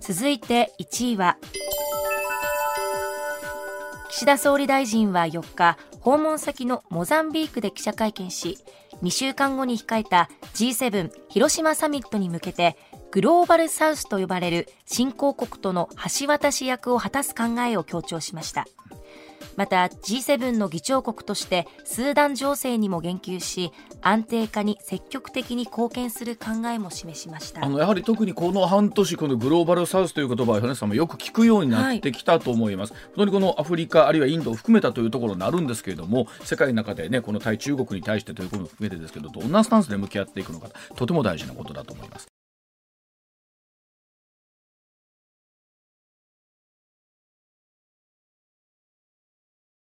[0.00, 1.38] 続いて1位は
[4.10, 8.58] 岸田総理大臣は4日訪問先のモザンビークで記者会見し
[9.02, 12.76] 2週間後に控えた G7 広島サミットに向けて
[13.10, 18.66] グローバルサウスと呼ばれる新興国との橋渡し役を果たす考えを強調しました
[19.56, 27.64] また G7 の議長国としてスーダン情勢にも言及し安定化に積極的に貢献する考えも示しました。
[27.64, 42.33] あのやはり特にこの半年このグローバルサウスという言葉は米さんもよく聞くようになってきたと思います、はい、本当にこのアフリカあるいはインドを含めたというところになるんですけれども世界の中でねこの対中国に対してということも含めてですけどどんなスタンスで向き合っていくのかとても大事なことだと思います。